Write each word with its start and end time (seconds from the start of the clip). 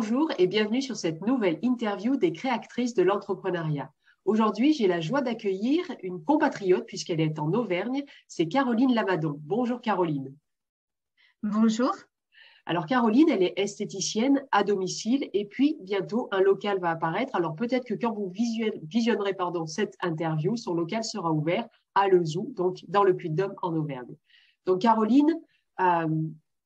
Bonjour 0.00 0.30
et 0.38 0.46
bienvenue 0.46 0.80
sur 0.80 0.96
cette 0.96 1.26
nouvelle 1.26 1.58
interview 1.60 2.14
des 2.14 2.32
créatrices 2.32 2.94
de 2.94 3.02
l'entrepreneuriat. 3.02 3.92
Aujourd'hui, 4.24 4.72
j'ai 4.72 4.86
la 4.86 5.00
joie 5.00 5.22
d'accueillir 5.22 5.84
une 6.04 6.22
compatriote 6.22 6.86
puisqu'elle 6.86 7.20
est 7.20 7.40
en 7.40 7.52
Auvergne, 7.52 8.04
c'est 8.28 8.46
Caroline 8.46 8.94
Lamadon. 8.94 9.40
Bonjour 9.40 9.80
Caroline. 9.80 10.32
Bonjour. 11.42 11.90
Alors 12.64 12.86
Caroline, 12.86 13.28
elle 13.28 13.42
est 13.42 13.54
esthéticienne 13.56 14.46
à 14.52 14.62
domicile 14.62 15.28
et 15.32 15.46
puis 15.46 15.76
bientôt 15.80 16.28
un 16.30 16.42
local 16.42 16.78
va 16.78 16.90
apparaître. 16.90 17.34
Alors 17.34 17.56
peut-être 17.56 17.84
que 17.84 17.94
quand 17.94 18.12
vous 18.12 18.32
visionnerez 18.84 19.34
pardon, 19.34 19.66
cette 19.66 19.96
interview, 20.00 20.56
son 20.56 20.74
local 20.74 21.02
sera 21.02 21.32
ouvert 21.32 21.66
à 21.96 22.06
Lezou, 22.06 22.52
donc 22.54 22.84
dans 22.86 23.02
le 23.02 23.16
Puy-de-Dôme 23.16 23.56
en 23.62 23.74
Auvergne. 23.74 24.14
Donc 24.64 24.82
Caroline, 24.82 25.34
euh, 25.80 26.06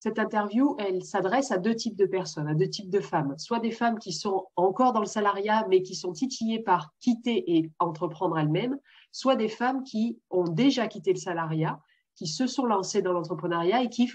cette 0.02 0.19
interview, 0.19 0.74
elle 0.80 1.05
s'adresse 1.05 1.52
à 1.52 1.59
deux 1.59 1.77
types 1.77 1.95
de 1.95 2.06
personnes, 2.06 2.48
à 2.48 2.55
deux 2.55 2.69
types 2.69 2.91
de 2.91 2.98
femmes. 2.98 3.37
Soit 3.38 3.61
des 3.61 3.70
femmes 3.70 4.01
qui 4.01 4.12
sont 4.12 4.48
encore 4.56 4.92
dans 4.92 4.98
le 4.98 5.06
salariat, 5.06 5.65
mais 5.70 5.83
qui 5.83 5.95
sont 5.95 6.11
titillées 6.11 6.59
par 6.59 6.92
quitter 6.98 7.56
et 7.56 7.70
entreprendre 7.78 8.37
elles-mêmes, 8.37 8.77
soit 9.12 9.37
des 9.37 9.47
femmes 9.47 9.84
qui 9.84 10.19
ont 10.28 10.42
déjà 10.42 10.88
quitté 10.88 11.12
le 11.12 11.20
salariat, 11.20 11.78
qui 12.16 12.27
se 12.27 12.48
sont 12.48 12.66
lancées 12.66 13.01
dans 13.01 13.12
l'entrepreneuriat 13.12 13.84
et 13.84 13.91
qui 13.91 14.11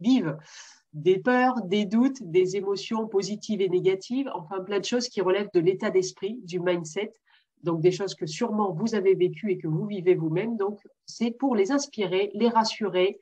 vivent 0.00 0.38
des 0.94 1.18
peurs, 1.18 1.60
des 1.64 1.84
doutes, 1.84 2.22
des 2.22 2.56
émotions 2.56 3.06
positives 3.06 3.60
et 3.60 3.68
négatives, 3.68 4.30
enfin 4.34 4.60
plein 4.60 4.80
de 4.80 4.86
choses 4.86 5.10
qui 5.10 5.20
relèvent 5.20 5.50
de 5.52 5.60
l'état 5.60 5.90
d'esprit, 5.90 6.40
du 6.44 6.60
mindset, 6.60 7.12
donc 7.62 7.82
des 7.82 7.92
choses 7.92 8.14
que 8.14 8.24
sûrement 8.24 8.72
vous 8.72 8.94
avez 8.94 9.14
vécues 9.14 9.50
et 9.50 9.58
que 9.58 9.68
vous 9.68 9.84
vivez 9.84 10.14
vous-même. 10.14 10.56
Donc 10.56 10.80
c'est 11.04 11.32
pour 11.32 11.54
les 11.54 11.72
inspirer, 11.72 12.30
les 12.32 12.48
rassurer, 12.48 13.20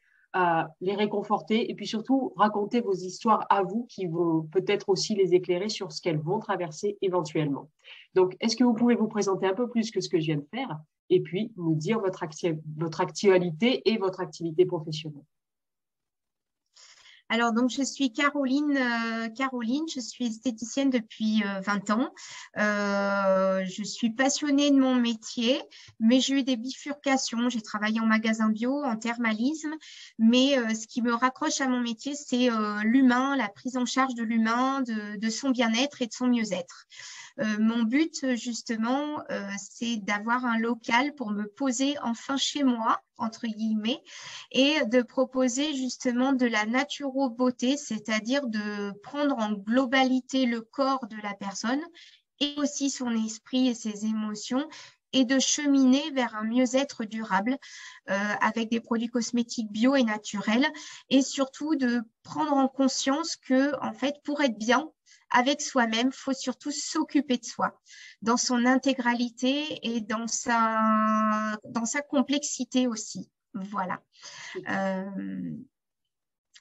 les 0.80 0.94
réconforter 0.94 1.70
et 1.70 1.74
puis 1.74 1.86
surtout 1.86 2.32
raconter 2.36 2.80
vos 2.80 2.94
histoires 2.94 3.46
à 3.50 3.62
vous 3.62 3.86
qui 3.88 4.06
vont 4.06 4.42
peut-être 4.50 4.88
aussi 4.88 5.14
les 5.14 5.34
éclairer 5.34 5.68
sur 5.68 5.92
ce 5.92 6.00
qu'elles 6.00 6.18
vont 6.18 6.38
traverser 6.38 6.98
éventuellement. 7.02 7.70
Donc, 8.14 8.36
est-ce 8.40 8.56
que 8.56 8.64
vous 8.64 8.74
pouvez 8.74 8.96
vous 8.96 9.08
présenter 9.08 9.46
un 9.46 9.54
peu 9.54 9.68
plus 9.68 9.90
que 9.90 10.00
ce 10.00 10.08
que 10.08 10.18
je 10.18 10.26
viens 10.26 10.36
de 10.36 10.46
faire 10.50 10.78
et 11.10 11.20
puis 11.20 11.52
nous 11.56 11.74
dire 11.74 12.00
votre, 12.00 12.24
votre 12.76 13.00
actualité 13.00 13.88
et 13.88 13.98
votre 13.98 14.20
activité 14.20 14.66
professionnelle? 14.66 15.24
Alors, 17.30 17.52
donc, 17.52 17.70
je 17.70 17.82
suis 17.82 18.12
Caroline. 18.12 18.76
Euh, 18.76 19.28
Caroline, 19.30 19.84
je 19.92 20.00
suis 20.00 20.26
esthéticienne 20.26 20.90
depuis 20.90 21.42
20 21.42 21.90
euh, 21.90 21.94
ans. 21.94 22.14
Euh, 22.58 23.64
je 23.64 23.82
suis 23.82 24.10
passionnée 24.10 24.70
de 24.70 24.76
mon 24.76 24.94
métier, 24.94 25.60
mais 26.00 26.20
j'ai 26.20 26.34
eu 26.34 26.42
des 26.42 26.56
bifurcations. 26.56 27.48
J'ai 27.48 27.62
travaillé 27.62 28.00
en 28.00 28.06
magasin 28.06 28.50
bio, 28.50 28.84
en 28.84 28.96
thermalisme, 28.96 29.74
mais 30.18 30.56
ce 30.74 30.86
qui 30.86 31.00
me 31.00 31.14
raccroche 31.14 31.60
à 31.60 31.68
mon 31.68 31.80
métier, 31.80 32.14
c'est 32.14 32.48
l'humain, 32.84 33.36
la 33.36 33.48
prise 33.48 33.76
en 33.76 33.86
charge 33.86 34.14
de 34.14 34.22
l'humain, 34.22 34.82
de, 34.82 35.30
son 35.30 35.50
bien-être 35.50 36.02
et 36.02 36.06
de 36.06 36.12
son 36.12 36.26
mieux-être. 36.26 36.86
Mon 37.58 37.82
but, 37.82 38.34
justement, 38.34 39.22
c'est 39.58 39.96
d'avoir 39.96 40.44
un 40.44 40.58
local 40.58 41.14
pour 41.14 41.30
me 41.30 41.46
poser 41.46 41.96
enfin 42.02 42.36
chez 42.36 42.62
moi, 42.62 43.00
entre 43.16 43.46
guillemets, 43.46 44.02
et 44.52 44.84
de 44.86 45.02
proposer 45.02 45.74
justement 45.74 46.32
de 46.32 46.46
la 46.46 46.64
naturo-beauté, 46.66 47.76
c'est-à-dire 47.76 48.46
de 48.46 48.92
prendre 49.02 49.36
en 49.38 49.52
globalité 49.52 50.46
le 50.46 50.60
corps 50.60 51.06
de 51.08 51.16
la 51.22 51.34
personne 51.34 51.82
et 52.40 52.54
aussi 52.58 52.90
son 52.90 53.10
esprit 53.10 53.68
et 53.68 53.74
ses 53.74 54.06
émotions 54.06 54.68
et 55.14 55.24
de 55.24 55.38
cheminer 55.38 56.10
vers 56.10 56.34
un 56.34 56.44
mieux-être 56.44 57.04
durable 57.04 57.56
euh, 58.10 58.34
avec 58.40 58.68
des 58.68 58.80
produits 58.80 59.08
cosmétiques 59.08 59.70
bio 59.70 59.94
et 59.94 60.02
naturels 60.02 60.66
et 61.08 61.22
surtout 61.22 61.76
de 61.76 62.02
prendre 62.22 62.52
en 62.52 62.68
conscience 62.68 63.36
que 63.36 63.74
en 63.80 63.92
fait 63.92 64.16
pour 64.24 64.42
être 64.42 64.58
bien 64.58 64.90
avec 65.30 65.62
soi-même, 65.62 66.12
faut 66.12 66.32
surtout 66.32 66.70
s'occuper 66.70 67.38
de 67.38 67.44
soi 67.44 67.80
dans 68.22 68.36
son 68.36 68.66
intégralité 68.66 69.80
et 69.82 70.00
dans 70.00 70.28
sa, 70.28 71.58
dans 71.64 71.86
sa 71.86 72.02
complexité 72.02 72.86
aussi. 72.86 73.30
Voilà. 73.54 74.00
Euh, 74.68 75.56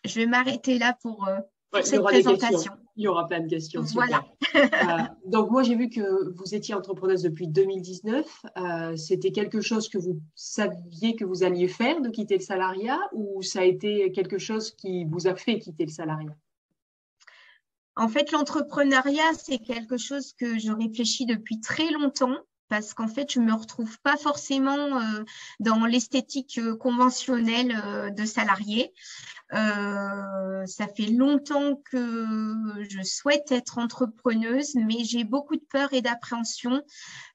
je 0.04 0.20
vais 0.20 0.26
m'arrêter 0.26 0.80
là 0.80 0.98
pour, 1.02 1.28
euh, 1.74 1.82
cette 1.84 2.02
présentation. 2.02 2.74
Il 2.96 3.04
y 3.04 3.08
aura 3.08 3.28
plein 3.28 3.40
de 3.40 3.50
questions. 3.50 3.82
Voilà. 3.94 4.24
Euh, 4.56 4.60
donc 5.26 5.50
moi 5.50 5.64
j'ai 5.64 5.76
vu 5.76 5.90
que 5.90 6.32
vous 6.36 6.54
étiez 6.54 6.76
entrepreneuse 6.76 7.24
depuis 7.24 7.48
2019. 7.48 8.46
C'était 8.96 9.32
quelque 9.32 9.62
chose 9.62 9.90
que 9.90 9.98
vous 9.98 10.20
saviez 10.36 11.16
que 11.16 11.26
vous 11.26 11.44
alliez 11.44 11.68
faire 11.68 12.02
de 12.02 12.10
quitter 12.10 12.38
le 12.38 12.44
salariat 12.44 13.00
ou 13.14 13.42
ça 13.42 13.62
a 13.62 13.64
été 13.64 14.12
quelque 14.12 14.38
chose 14.38 14.72
qui 14.72 15.06
vous 15.06 15.28
a 15.28 15.36
fait 15.36 15.58
quitter 15.58 15.86
le 15.86 15.92
salariat? 15.92 16.36
En 17.96 18.08
fait, 18.08 18.32
l'entrepreneuriat, 18.32 19.34
c'est 19.38 19.60
quelque 19.60 19.98
chose 19.98 20.34
que 20.34 20.58
je 20.58 20.72
réfléchis 20.72 21.26
depuis 21.26 21.60
très 21.60 21.92
longtemps 21.92 22.38
parce 22.74 22.96
qu'en 22.96 23.08
fait, 23.08 23.32
je 23.32 23.40
me 23.40 23.54
retrouve 23.54 24.00
pas 24.00 24.18
forcément 24.18 25.00
euh, 25.00 25.24
dans 25.60 25.86
l'esthétique 25.86 26.58
euh, 26.58 26.76
conventionnelle 26.76 27.80
euh, 27.86 28.10
de 28.10 28.26
salarié. 28.26 28.92
ça 29.52 30.88
fait 30.98 31.12
longtemps 31.12 31.76
que 31.92 32.26
je 32.90 33.04
souhaite 33.04 33.52
être 33.52 33.78
entrepreneuse, 33.78 34.74
mais 34.74 35.04
j'ai 35.04 35.24
beaucoup 35.24 35.56
de 35.56 35.66
peur 35.70 35.94
et 35.94 36.02
d'appréhension 36.02 36.82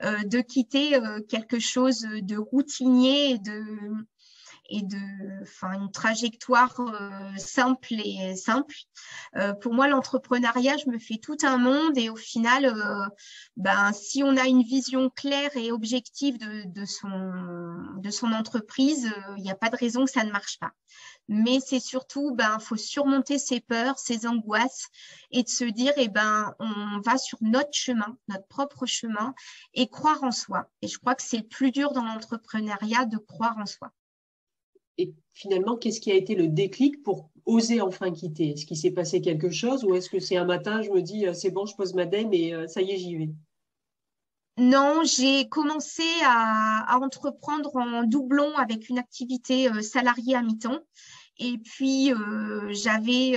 de 0.03 0.41
quitter 0.41 0.99
quelque 1.29 1.61
chose 1.61 2.01
de 2.01 2.37
routinier 2.37 3.35
et 3.35 3.39
de 3.39 3.63
et 4.69 4.83
de, 4.83 5.43
enfin, 5.43 5.73
une 5.73 5.91
trajectoire 5.91 6.79
euh, 6.81 7.37
simple 7.37 7.95
et 7.95 8.37
simple. 8.37 8.75
Euh, 9.37 9.55
pour 9.55 9.73
moi, 9.73 9.89
l'entrepreneuriat, 9.89 10.77
je 10.77 10.91
me 10.91 10.99
fais 10.99 11.17
tout 11.17 11.37
un 11.43 11.59
monde 11.59 11.97
et 11.97 12.11
au 12.11 12.17
final, 12.17 12.67
euh, 12.67 13.07
ben, 13.57 13.93
si 13.93 14.23
on 14.23 14.37
a 14.37 14.47
une 14.47 14.63
vision 14.63 15.11
claire 15.11 15.57
et 15.57 15.73
objective 15.73 16.39
de, 16.39 16.65
de 16.67 16.85
son, 16.85 18.01
de 18.01 18.11
son 18.11 18.33
entreprise, 18.33 19.11
il 19.37 19.43
n'y 19.43 19.51
a 19.51 19.57
pas 19.57 19.71
de 19.71 19.77
raison 19.77 20.05
que 20.05 20.11
ça 20.11 20.25
ne 20.25 20.33
marche 20.33 20.59
pas. 20.59 20.73
Mais 21.29 21.61
c'est 21.61 21.81
surtout, 21.81 22.35
ben, 22.35 22.59
faut 22.59 22.77
surmonter 22.77 23.39
ses 23.39 23.61
peurs, 23.61 23.99
ses 23.99 24.27
angoisses 24.27 24.89
et 25.31 25.43
de 25.43 25.49
se 25.49 25.65
dire, 25.65 25.93
eh 25.97 26.09
ben, 26.09 26.55
on 26.59 27.01
va 27.05 27.19
sur 27.19 27.39
notre 27.43 27.73
chemin, 27.73 28.17
notre 28.29 28.47
propre 28.49 28.87
chemin 28.87 29.35
et 29.75 29.89
croire 29.89 30.23
en 30.25 30.31
soi. 30.31 30.71
Et 30.83 30.89
je 30.89 30.99
crois 30.99 31.15
que 31.15 31.23
c'est 31.23 31.39
le 31.39 31.49
plus 31.49 31.71
dur 31.71 31.93
dans 31.93 32.05
l'entrepreneuriat 32.05 33.05
de 33.05 33.19
croire 33.19 33.59
en 33.59 33.67
soi 33.67 33.93
et 34.99 35.15
finalement, 35.33 35.77
qu'est-ce 35.77 36.01
qui 36.01 36.11
a 36.11 36.15
été 36.15 36.35
le 36.35 36.49
déclic 36.49 37.03
pour 37.03 37.31
oser 37.47 37.81
enfin 37.81 38.11
quitter? 38.11 38.51
Est-ce 38.51 38.67
qu'il 38.67 38.77
s'est 38.77 38.91
passé 38.91 39.21
quelque 39.21 39.51
chose 39.51 39.85
ou 39.85 39.95
est-ce 39.95 40.11
que 40.11 40.19
c'est 40.19 40.37
un 40.37 40.45
matin, 40.45 40.83
je 40.83 40.91
me 40.91 41.01
dis, 41.01 41.27
euh, 41.27 41.33
c'est 41.33 41.51
bon, 41.51 41.65
je 41.65 41.77
pose 41.77 41.95
ma 41.95 42.05
dème 42.05 42.35
et 42.35 42.53
euh, 42.53 42.67
ça 42.67 42.83
y 42.83 42.91
est, 42.91 42.99
j'y 42.99 43.17
vais? 43.17 43.31
Non, 44.59 45.03
j'ai 45.05 45.49
commencé 45.49 46.03
à, 46.25 46.99
entreprendre 47.01 47.77
en 47.77 48.03
doublon 48.03 48.57
avec 48.57 48.89
une 48.89 48.99
activité 48.99 49.71
euh, 49.71 49.83
salariée 49.83 50.35
à 50.35 50.43
mi-temps. 50.43 50.81
Et 51.39 51.57
puis, 51.59 52.11
j'avais 52.71 53.37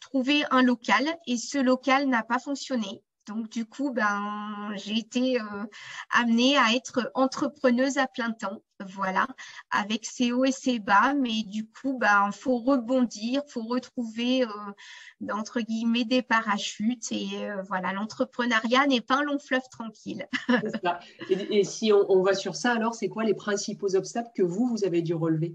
trouvé 0.00 0.42
un 0.50 0.62
local 0.62 1.04
et 1.26 1.36
ce 1.36 1.58
local 1.58 2.08
n'a 2.08 2.22
pas 2.22 2.38
fonctionné. 2.38 3.02
Donc, 3.26 3.48
du 3.50 3.64
coup, 3.66 3.92
ben, 3.92 4.72
j'ai 4.74 4.98
été 4.98 5.40
euh, 5.40 5.64
amenée 6.10 6.56
à 6.56 6.74
être 6.74 7.10
entrepreneuse 7.14 7.96
à 7.96 8.08
plein 8.08 8.32
temps, 8.32 8.62
voilà, 8.80 9.28
avec 9.70 10.04
ses 10.04 10.32
hauts 10.32 10.44
et 10.44 10.50
ses 10.50 10.80
bas. 10.80 11.14
Mais 11.14 11.44
du 11.44 11.68
coup, 11.68 11.98
ben, 11.98 12.32
faut 12.32 12.58
rebondir, 12.58 13.42
faut 13.46 13.62
retrouver, 13.62 14.42
euh, 14.42 15.28
entre 15.32 15.60
guillemets, 15.60 16.04
des 16.04 16.22
parachutes. 16.22 17.12
Et 17.12 17.48
euh, 17.48 17.62
voilà, 17.62 17.92
l'entrepreneuriat 17.92 18.86
n'est 18.88 19.00
pas 19.00 19.18
un 19.18 19.22
long 19.22 19.38
fleuve 19.38 19.68
tranquille. 19.70 20.26
Et, 21.30 21.62
si 21.62 21.92
on, 21.92 22.10
on, 22.10 22.22
va 22.22 22.34
sur 22.34 22.56
ça, 22.56 22.72
alors, 22.72 22.94
c'est 22.94 23.08
quoi 23.08 23.22
les 23.22 23.34
principaux 23.34 23.94
obstacles 23.94 24.30
que 24.34 24.42
vous, 24.42 24.66
vous 24.66 24.84
avez 24.84 25.02
dû 25.02 25.14
relever? 25.14 25.54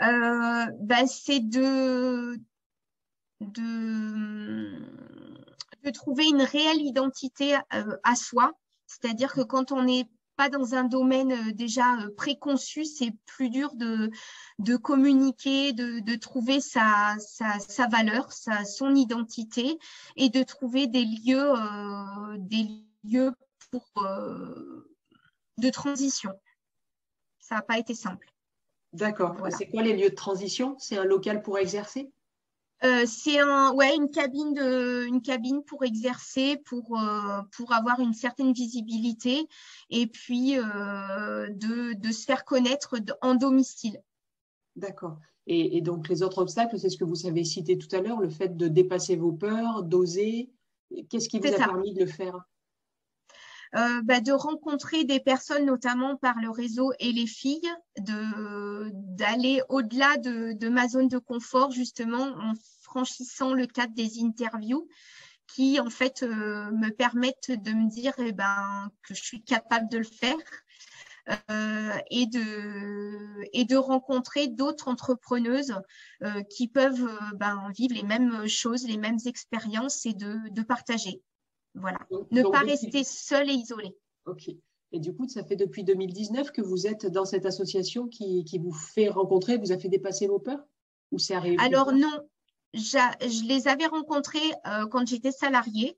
Ben, 0.00 1.06
C'est 1.06 1.40
de, 1.40 2.40
de 3.40 4.80
de 5.82 5.90
trouver 5.90 6.26
une 6.26 6.42
réelle 6.42 6.82
identité 6.82 7.56
euh, 7.72 7.96
à 8.02 8.14
soi. 8.14 8.52
C'est-à-dire 8.86 9.32
que 9.32 9.40
quand 9.40 9.72
on 9.72 9.82
n'est 9.82 10.08
pas 10.36 10.48
dans 10.48 10.74
un 10.74 10.84
domaine 10.84 11.32
euh, 11.32 11.52
déjà 11.52 12.00
euh, 12.00 12.10
préconçu, 12.16 12.84
c'est 12.84 13.12
plus 13.26 13.50
dur 13.50 13.74
de, 13.74 14.10
de 14.58 14.76
communiquer, 14.76 15.72
de, 15.72 16.00
de 16.00 16.14
trouver 16.16 16.60
sa, 16.60 17.16
sa, 17.18 17.58
sa, 17.60 17.86
valeur, 17.86 18.32
sa, 18.32 18.64
son 18.64 18.94
identité 18.94 19.78
et 20.16 20.28
de 20.28 20.42
trouver 20.42 20.86
des 20.86 21.04
lieux, 21.04 21.52
des 22.38 22.66
lieux 23.04 23.32
pour, 23.70 23.84
de 25.58 25.70
transition. 25.70 26.32
Ça 27.38 27.56
n'a 27.56 27.62
pas 27.62 27.78
été 27.78 27.94
simple. 27.94 28.32
D'accord. 28.92 29.36
C'est 29.56 29.68
quoi 29.68 29.82
les 29.82 29.96
lieux 29.96 30.10
de 30.10 30.14
transition? 30.14 30.76
C'est 30.78 30.98
un 30.98 31.04
local 31.04 31.42
pour 31.42 31.58
exercer? 31.58 32.10
Euh, 32.84 33.04
c'est 33.06 33.38
un, 33.38 33.72
ouais, 33.72 33.94
une 33.94 34.10
cabine 34.10 34.54
de, 34.54 35.04
une 35.06 35.20
cabine 35.20 35.62
pour 35.64 35.84
exercer, 35.84 36.56
pour 36.64 36.98
euh, 36.98 37.42
pour 37.52 37.72
avoir 37.72 38.00
une 38.00 38.14
certaine 38.14 38.52
visibilité 38.52 39.46
et 39.90 40.06
puis 40.06 40.58
euh, 40.58 41.48
de, 41.50 41.92
de 41.92 42.12
se 42.12 42.24
faire 42.24 42.44
connaître 42.44 42.96
en 43.20 43.34
domicile. 43.34 44.02
D'accord. 44.76 45.18
Et, 45.46 45.80
donc, 45.80 46.08
les 46.08 46.22
autres 46.22 46.40
obstacles, 46.40 46.78
c'est 46.78 46.90
ce 46.90 46.96
que 46.96 47.04
vous 47.04 47.26
avez 47.26 47.42
cité 47.42 47.76
tout 47.76 47.88
à 47.90 48.00
l'heure, 48.00 48.20
le 48.20 48.28
fait 48.28 48.56
de 48.56 48.68
dépasser 48.68 49.16
vos 49.16 49.32
peurs, 49.32 49.82
d'oser. 49.82 50.48
Qu'est-ce 51.08 51.28
qui 51.28 51.40
vous 51.40 51.48
a 51.48 51.56
permis 51.56 51.92
de 51.92 52.00
le 52.00 52.06
faire? 52.06 52.36
Euh, 53.76 54.02
bah, 54.02 54.20
de 54.20 54.32
rencontrer 54.32 55.04
des 55.04 55.20
personnes, 55.20 55.64
notamment 55.64 56.16
par 56.16 56.40
le 56.40 56.50
réseau 56.50 56.92
et 56.98 57.12
les 57.12 57.26
filles, 57.26 57.70
d'aller 57.98 59.62
au-delà 59.68 60.16
de, 60.16 60.68
ma 60.68 60.88
zone 60.88 61.08
de 61.08 61.18
confort, 61.18 61.70
justement, 61.70 62.34
en 62.40 62.54
franchissant 62.82 63.54
le 63.54 63.66
cadre 63.66 63.94
des 63.94 64.22
interviews 64.22 64.88
qui, 65.46 65.78
en 65.78 65.90
fait, 65.90 66.22
euh, 66.22 66.70
me 66.72 66.90
permettent 66.90 67.50
de 67.50 67.72
me 67.72 67.88
dire 67.88 68.14
eh 68.18 68.32
ben, 68.32 68.90
que 69.02 69.14
je 69.14 69.22
suis 69.22 69.42
capable 69.42 69.88
de 69.88 69.98
le 69.98 70.04
faire. 70.04 70.36
Euh, 71.50 71.92
et, 72.10 72.26
de, 72.26 73.46
et 73.52 73.64
de 73.64 73.76
rencontrer 73.76 74.48
d'autres 74.48 74.88
entrepreneuses 74.88 75.74
qui 76.48 76.66
peuvent 76.66 77.08
ben, 77.34 77.70
vivre 77.76 77.94
les 77.94 78.02
mêmes 78.02 78.48
choses, 78.48 78.84
les 78.88 78.96
mêmes 78.96 79.18
expériences 79.26 80.06
et 80.06 80.14
de, 80.14 80.38
de 80.50 80.62
partager. 80.62 81.22
Voilà. 81.74 81.98
ne 82.30 82.42
pas 82.42 82.60
rester 82.60 83.04
seul 83.04 83.50
et 83.50 83.54
isolé. 83.54 83.96
OK. 84.26 84.50
Et 84.92 84.98
du 84.98 85.14
coup, 85.14 85.28
ça 85.28 85.44
fait 85.44 85.56
depuis 85.56 85.84
2019 85.84 86.50
que 86.50 86.62
vous 86.62 86.86
êtes 86.86 87.06
dans 87.06 87.24
cette 87.24 87.46
association 87.46 88.08
qui, 88.08 88.44
vous 88.58 88.72
fait 88.72 89.08
rencontrer, 89.08 89.56
vous 89.56 89.72
a 89.72 89.78
fait 89.78 89.88
dépasser 89.88 90.26
vos 90.26 90.40
peurs 90.40 90.64
Ou 91.12 91.18
c'est 91.18 91.34
arrivé 91.34 91.56
Alors 91.60 91.92
non, 91.92 92.28
je 92.74 93.46
les 93.46 93.68
avais 93.68 93.86
rencontrés 93.86 94.38
euh, 94.66 94.86
quand 94.86 95.06
j'étais 95.06 95.32
salariée 95.32 95.96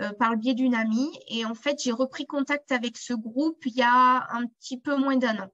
euh, 0.00 0.12
par 0.12 0.32
le 0.32 0.38
biais 0.38 0.54
d'une 0.54 0.74
amie. 0.74 1.10
Et 1.28 1.44
en 1.44 1.54
fait, 1.54 1.80
j'ai 1.82 1.92
repris 1.92 2.26
contact 2.26 2.72
avec 2.72 2.96
ce 2.96 3.14
groupe 3.14 3.64
il 3.66 3.74
y 3.74 3.82
a 3.82 4.26
un 4.30 4.46
petit 4.46 4.78
peu 4.78 4.96
moins 4.96 5.16
d'un 5.16 5.38
an. 5.38 5.48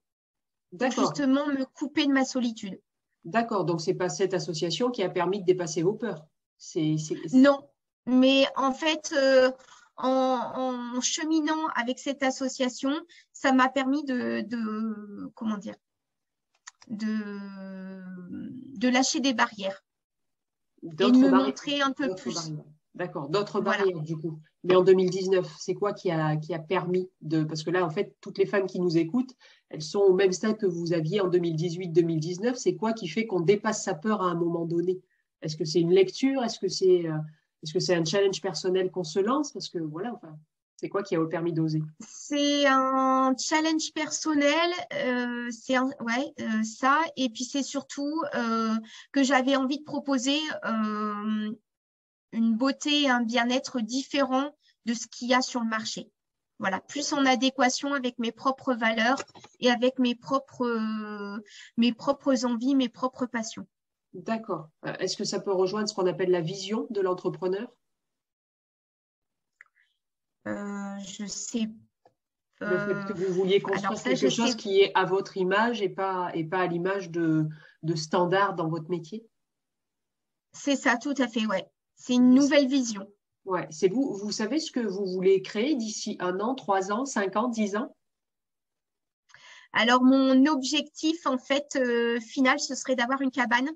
Pour 0.77 0.91
justement 0.91 1.47
me 1.47 1.65
couper 1.65 2.05
de 2.05 2.11
ma 2.11 2.25
solitude. 2.25 2.79
D'accord, 3.25 3.65
donc 3.65 3.81
ce 3.81 3.89
n'est 3.89 3.97
pas 3.97 4.09
cette 4.09 4.33
association 4.33 4.91
qui 4.91 5.03
a 5.03 5.09
permis 5.09 5.41
de 5.41 5.45
dépasser 5.45 5.81
vos 5.81 5.93
peurs. 5.93 6.25
C'est, 6.57 6.95
Non, 7.33 7.59
mais 8.05 8.45
en 8.55 8.73
fait, 8.73 9.13
euh, 9.15 9.51
en, 9.97 10.99
cheminant 11.01 11.67
avec 11.75 11.99
cette 11.99 12.23
association, 12.23 12.91
ça 13.33 13.51
m'a 13.51 13.69
permis 13.69 14.03
de, 14.03 14.45
comment 15.35 15.57
dire, 15.57 15.75
de, 16.87 17.17
de 18.77 18.87
lâcher 18.87 19.19
des 19.19 19.33
barrières 19.33 19.83
et 20.83 20.87
de 20.89 21.17
me 21.17 21.29
montrer 21.29 21.81
un 21.81 21.91
peu 21.91 22.15
plus. 22.15 22.53
D'accord, 22.95 23.29
d'autres 23.29 23.61
barrières 23.61 24.01
du 24.01 24.17
coup. 24.17 24.39
Mais 24.63 24.75
en 24.75 24.83
2019, 24.83 25.47
c'est 25.57 25.73
quoi 25.73 25.93
qui 25.93 26.11
a, 26.11 26.35
qui 26.35 26.53
a 26.53 26.59
permis 26.59 27.09
de... 27.21 27.43
Parce 27.43 27.63
que 27.63 27.69
là, 27.69 27.85
en 27.85 27.89
fait, 27.89 28.15
toutes 28.19 28.37
les 28.37 28.45
femmes 28.45 28.65
qui 28.65 28.79
nous 28.79 28.97
écoutent, 28.97 29.33
elles 29.69 29.81
sont 29.81 29.99
au 29.99 30.13
même 30.13 30.33
stade 30.33 30.57
que 30.57 30.65
vous 30.65 30.91
aviez 30.91 31.21
en 31.21 31.29
2018-2019. 31.29 32.55
C'est 32.55 32.75
quoi 32.75 32.91
qui 32.91 33.07
fait 33.07 33.25
qu'on 33.25 33.39
dépasse 33.39 33.83
sa 33.83 33.93
peur 33.93 34.21
à 34.21 34.25
un 34.25 34.35
moment 34.35 34.65
donné? 34.65 34.99
Est-ce 35.41 35.55
que 35.55 35.63
c'est 35.63 35.79
une 35.79 35.93
lecture? 35.93 36.43
Est-ce 36.43 36.59
que 36.59 36.67
c'est 36.67 37.07
euh, 37.07 37.17
est-ce 37.63 37.73
que 37.73 37.79
c'est 37.79 37.95
un 37.95 38.05
challenge 38.05 38.41
personnel 38.41 38.91
qu'on 38.91 39.03
se 39.03 39.19
lance 39.19 39.51
Parce 39.51 39.69
que 39.69 39.79
voilà, 39.79 40.13
enfin, 40.13 40.37
c'est 40.79 40.87
quoi 40.87 41.03
qui 41.03 41.15
a 41.15 41.25
permis 41.25 41.51
d'oser? 41.51 41.81
C'est 41.99 42.65
un 42.65 43.35
challenge 43.37 43.91
personnel, 43.93 44.71
euh, 44.93 45.49
c'est 45.51 45.77
ouais, 45.77 46.33
euh, 46.39 46.63
ça. 46.63 47.01
Et 47.17 47.29
puis 47.29 47.43
c'est 47.43 47.63
surtout 47.63 48.23
euh, 48.35 48.75
que 49.11 49.21
j'avais 49.21 49.57
envie 49.57 49.79
de 49.79 49.83
proposer 49.83 50.39
une 52.31 52.55
beauté 52.55 53.03
et 53.03 53.09
un 53.09 53.23
bien-être 53.23 53.81
différent 53.81 54.55
de 54.85 54.93
ce 54.93 55.07
qu'il 55.07 55.27
y 55.27 55.33
a 55.33 55.41
sur 55.41 55.61
le 55.61 55.67
marché. 55.67 56.09
Voilà, 56.59 56.79
plus 56.79 57.11
en 57.13 57.25
adéquation 57.25 57.93
avec 57.93 58.17
mes 58.19 58.31
propres 58.31 58.73
valeurs 58.73 59.21
et 59.59 59.69
avec 59.69 59.97
mes 59.99 60.15
propres, 60.15 61.41
mes 61.77 61.93
propres 61.93 62.45
envies, 62.45 62.75
mes 62.75 62.89
propres 62.89 63.25
passions. 63.25 63.65
D'accord. 64.13 64.69
Euh, 64.85 64.93
est-ce 64.99 65.15
que 65.15 65.23
ça 65.23 65.39
peut 65.39 65.53
rejoindre 65.53 65.87
ce 65.87 65.93
qu'on 65.93 66.07
appelle 66.07 66.31
la 66.31 66.41
vision 66.41 66.87
de 66.89 67.01
l'entrepreneur? 67.01 67.71
Euh, 70.47 70.97
Je 70.99 71.25
sais 71.25 71.69
le 72.61 72.77
fait 72.77 73.05
que 73.07 73.13
vous 73.13 73.33
vouliez 73.33 73.61
construire 73.61 74.01
quelque 74.03 74.29
chose 74.29 74.55
qui 74.55 74.81
est 74.81 74.91
à 74.93 75.05
votre 75.05 75.37
image 75.37 75.81
et 75.81 75.87
pas, 75.87 76.29
et 76.33 76.43
pas 76.43 76.59
à 76.59 76.67
l'image 76.67 77.09
de, 77.09 77.47
de 77.83 77.95
standards 77.95 78.55
dans 78.55 78.67
votre 78.67 78.89
métier? 78.89 79.25
C'est 80.51 80.75
ça, 80.75 80.97
tout 80.97 81.13
à 81.19 81.27
fait, 81.27 81.45
ouais. 81.45 81.69
C'est 81.95 82.15
une 82.15 82.33
nouvelle 82.33 82.67
vision. 82.67 83.09
Ouais, 83.45 83.67
c'est 83.71 83.87
vous. 83.87 84.13
Vous 84.15 84.31
savez 84.31 84.59
ce 84.59 84.71
que 84.71 84.81
vous 84.81 85.05
voulez 85.05 85.41
créer 85.41 85.75
d'ici 85.75 86.17
un 86.19 86.39
an, 86.39 86.55
trois 86.55 86.91
ans, 86.91 87.05
cinq 87.05 87.35
ans, 87.35 87.47
dix 87.47 87.75
ans? 87.75 87.95
Alors, 89.71 90.03
mon 90.03 90.45
objectif, 90.47 91.25
en 91.25 91.37
fait, 91.37 91.77
euh, 91.77 92.19
final, 92.19 92.59
ce 92.59 92.75
serait 92.75 92.95
d'avoir 92.95 93.21
une 93.21 93.31
cabane 93.31 93.69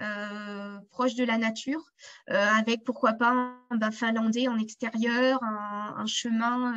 euh, 0.00 0.78
proche 0.90 1.14
de 1.14 1.24
la 1.24 1.38
nature, 1.38 1.82
euh, 2.28 2.34
avec 2.58 2.84
pourquoi 2.84 3.14
pas 3.14 3.30
un 3.70 3.76
bain 3.76 3.90
finlandais 3.90 4.46
en 4.46 4.58
extérieur, 4.58 5.42
un, 5.42 6.04
chemin 6.06 6.74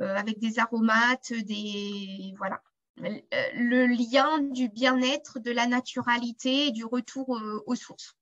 euh, 0.00 0.16
avec 0.16 0.40
des 0.40 0.58
aromates, 0.58 1.32
des 1.32 2.34
voilà. 2.38 2.60
Le 2.96 3.86
lien 3.86 4.38
du 4.38 4.68
bien-être, 4.68 5.38
de 5.38 5.50
la 5.50 5.66
naturalité 5.66 6.66
et 6.66 6.72
du 6.72 6.84
retour 6.84 7.40
aux 7.64 7.74
sources. 7.74 8.16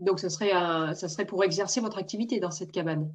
Donc, 0.00 0.18
ça 0.18 0.30
serait, 0.30 0.50
ça 0.50 1.08
serait 1.08 1.26
pour 1.26 1.44
exercer 1.44 1.80
votre 1.80 1.98
activité 1.98 2.40
dans 2.40 2.50
cette 2.50 2.72
cabane? 2.72 3.14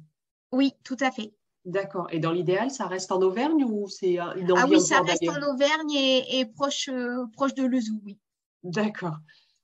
Oui, 0.52 0.72
tout 0.84 0.96
à 1.00 1.10
fait. 1.10 1.34
D'accord. 1.66 2.06
Et 2.10 2.18
dans 2.18 2.32
l'idéal, 2.32 2.70
ça 2.70 2.86
reste 2.86 3.12
en 3.12 3.20
Auvergne 3.20 3.62
ou 3.62 3.88
c'est 3.88 4.16
une 4.16 4.54
Ah 4.56 4.66
oui, 4.68 4.80
ça 4.80 5.02
reste 5.02 5.28
en 5.28 5.52
Auvergne 5.52 5.92
et, 5.92 6.46
proche, 6.56 6.88
proche 7.34 7.52
de 7.54 7.64
Lezou, 7.64 8.00
oui. 8.04 8.18
D'accord. 8.62 9.18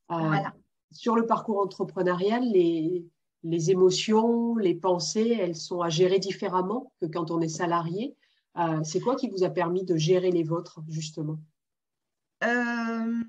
voilà 0.09 0.53
sur 0.93 1.15
le 1.15 1.27
parcours 1.27 1.61
entrepreneurial, 1.61 2.43
les, 2.45 3.71
émotions, 3.71 4.57
les 4.57 4.75
pensées, 4.75 5.37
elles 5.41 5.57
sont 5.57 5.81
à 5.81 5.89
gérer 5.89 6.19
différemment 6.19 6.93
que 7.01 7.07
quand 7.07 7.31
on 7.31 7.41
est 7.41 7.49
salarié. 7.49 8.17
Euh, 8.57 8.83
c'est 8.83 9.01
quoi 9.01 9.15
qui 9.17 9.29
vous 9.29 9.45
a 9.45 9.51
permis 9.51 9.85
de 9.85 9.97
gérer 9.97 10.31
les 10.31 10.43
vôtres, 10.43 10.81
justement? 10.89 11.39
Euh, 12.45 13.23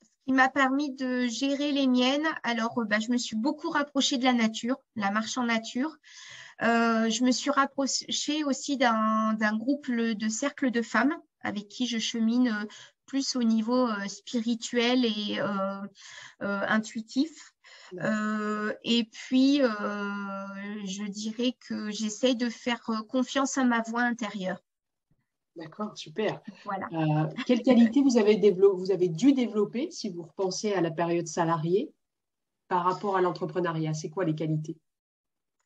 Ce 0.00 0.08
qui 0.26 0.32
m'a 0.32 0.48
permis 0.48 0.94
de 0.94 1.26
gérer 1.26 1.72
les 1.72 1.86
miennes, 1.86 2.26
alors 2.42 2.82
bah, 2.86 3.00
je 3.00 3.10
me 3.10 3.18
suis 3.18 3.36
beaucoup 3.36 3.70
rapprochée 3.70 4.18
de 4.18 4.24
la 4.24 4.32
nature, 4.32 4.76
la 4.96 5.10
marche 5.10 5.36
en 5.36 5.44
nature. 5.44 5.96
Euh, 6.62 7.08
je 7.08 7.22
me 7.22 7.30
suis 7.30 7.50
rapprochée 7.50 8.44
aussi 8.44 8.76
d'un 8.76 9.56
groupe 9.56 9.90
de 9.90 10.28
cercle 10.28 10.70
de 10.70 10.82
femmes 10.82 11.16
avec 11.40 11.68
qui 11.68 11.86
je 11.86 11.98
chemine 11.98 12.66
plus 13.08 13.34
au 13.34 13.42
niveau 13.42 13.88
euh, 13.88 14.06
spirituel 14.06 15.04
et 15.04 15.40
euh, 15.40 15.80
euh, 16.42 16.60
intuitif. 16.68 17.54
et 18.84 19.08
puis, 19.10 19.60
je 19.60 21.08
dirais 21.08 21.56
que 21.66 21.90
j'essaie 21.90 22.34
de 22.34 22.48
faire 22.50 22.82
confiance 23.08 23.58
à 23.58 23.64
ma 23.64 23.82
voix 23.82 24.02
intérieure. 24.02 24.62
D'accord, 25.56 25.96
super. 25.96 26.40
Voilà. 26.64 26.86
quelle 27.46 27.62
qualité 27.62 28.00
vous 28.02 28.16
avez, 28.16 28.38
vous 28.52 28.92
avez 28.92 29.08
dû 29.08 29.32
développer 29.32 29.90
si 29.90 30.10
vous 30.10 30.22
repensez 30.22 30.72
à 30.74 30.80
la 30.80 30.92
période 30.92 31.26
salariée 31.26 31.90
par 32.68 32.84
rapport 32.84 33.16
à 33.16 33.22
l'entrepreneuriat? 33.22 33.94
C'est 33.94 34.10
quoi 34.10 34.24
les 34.24 34.34
qualités? 34.34 34.76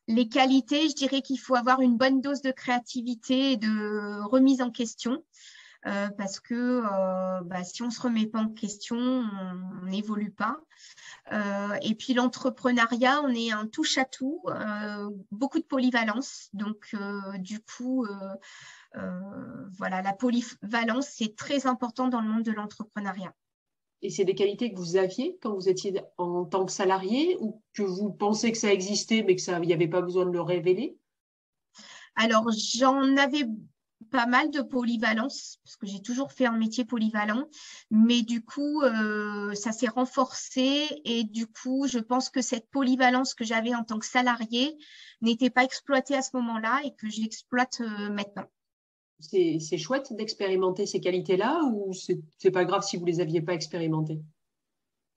Les 0.07 0.27
qualités, 0.27 0.89
je 0.89 0.95
dirais 0.95 1.21
qu'il 1.21 1.39
faut 1.39 1.55
avoir 1.55 1.81
une 1.81 1.97
bonne 1.97 2.21
dose 2.21 2.41
de 2.41 2.51
créativité 2.51 3.51
et 3.51 3.57
de 3.57 4.21
remise 4.29 4.61
en 4.61 4.71
question. 4.71 5.23
Euh, 5.85 6.09
parce 6.17 6.39
que 6.39 6.53
euh, 6.53 7.41
bah, 7.43 7.63
si 7.63 7.81
on 7.81 7.87
ne 7.87 7.91
se 7.91 8.01
remet 8.01 8.25
pas 8.25 8.39
en 8.39 8.49
question, 8.49 8.97
on 8.97 9.85
n'évolue 9.85 10.31
pas. 10.31 10.61
Euh, 11.31 11.75
et 11.81 11.95
puis 11.95 12.13
l'entrepreneuriat, 12.13 13.21
on 13.23 13.29
est 13.29 13.51
un 13.51 13.67
touche-à-tout, 13.67 14.43
beaucoup 15.31 15.59
de 15.59 15.65
polyvalence. 15.65 16.49
Donc, 16.53 16.95
du 17.39 17.59
coup, 17.59 18.05
voilà, 18.93 20.01
la 20.01 20.13
polyvalence, 20.13 21.07
c'est 21.07 21.35
très 21.35 21.67
important 21.67 22.07
dans 22.07 22.21
le 22.21 22.29
monde 22.29 22.43
de 22.43 22.51
l'entrepreneuriat. 22.51 23.33
Et 24.01 24.09
c'est 24.09 24.25
des 24.25 24.35
qualités 24.35 24.73
que 24.73 24.77
vous 24.77 24.97
aviez 24.97 25.37
quand 25.41 25.53
vous 25.53 25.69
étiez 25.69 26.01
en 26.17 26.43
tant 26.43 26.65
que 26.65 26.73
salarié 26.73 27.37
ou 27.39 27.61
que 27.73 27.83
vous 27.83 28.11
pensez 28.11 28.51
que 28.51 28.57
ça 28.57 28.71
existait 28.71 29.23
mais 29.23 29.37
qu'il 29.37 29.57
n'y 29.61 29.73
avait 29.73 29.87
pas 29.87 30.01
besoin 30.01 30.25
de 30.25 30.31
le 30.31 30.41
révéler? 30.41 30.97
Alors, 32.15 32.45
j'en 32.51 33.15
avais 33.15 33.45
pas 34.03 34.25
mal 34.25 34.51
de 34.51 34.61
polyvalence, 34.61 35.59
parce 35.63 35.75
que 35.75 35.87
j'ai 35.87 36.01
toujours 36.01 36.31
fait 36.31 36.45
un 36.45 36.57
métier 36.57 36.85
polyvalent, 36.85 37.47
mais 37.91 38.21
du 38.21 38.43
coup, 38.43 38.81
euh, 38.81 39.53
ça 39.53 39.71
s'est 39.71 39.87
renforcé 39.87 40.87
et 41.05 41.23
du 41.23 41.47
coup, 41.47 41.87
je 41.87 41.99
pense 41.99 42.29
que 42.29 42.41
cette 42.41 42.69
polyvalence 42.69 43.33
que 43.33 43.43
j'avais 43.43 43.73
en 43.75 43.83
tant 43.83 43.99
que 43.99 44.05
salarié 44.05 44.77
n'était 45.21 45.49
pas 45.49 45.63
exploitée 45.63 46.15
à 46.15 46.21
ce 46.21 46.35
moment-là 46.35 46.81
et 46.83 46.93
que 46.95 47.09
j'exploite 47.09 47.81
euh, 47.81 48.09
maintenant. 48.09 48.45
C'est 49.19 49.77
chouette 49.77 50.11
d'expérimenter 50.11 50.85
ces 50.85 50.99
qualités-là 50.99 51.61
ou 51.71 51.93
c'est 51.93 52.51
pas 52.51 52.65
grave 52.65 52.83
si 52.83 52.97
vous 52.97 53.05
les 53.05 53.21
aviez 53.21 53.41
pas 53.41 53.53
expérimentées? 53.53 54.19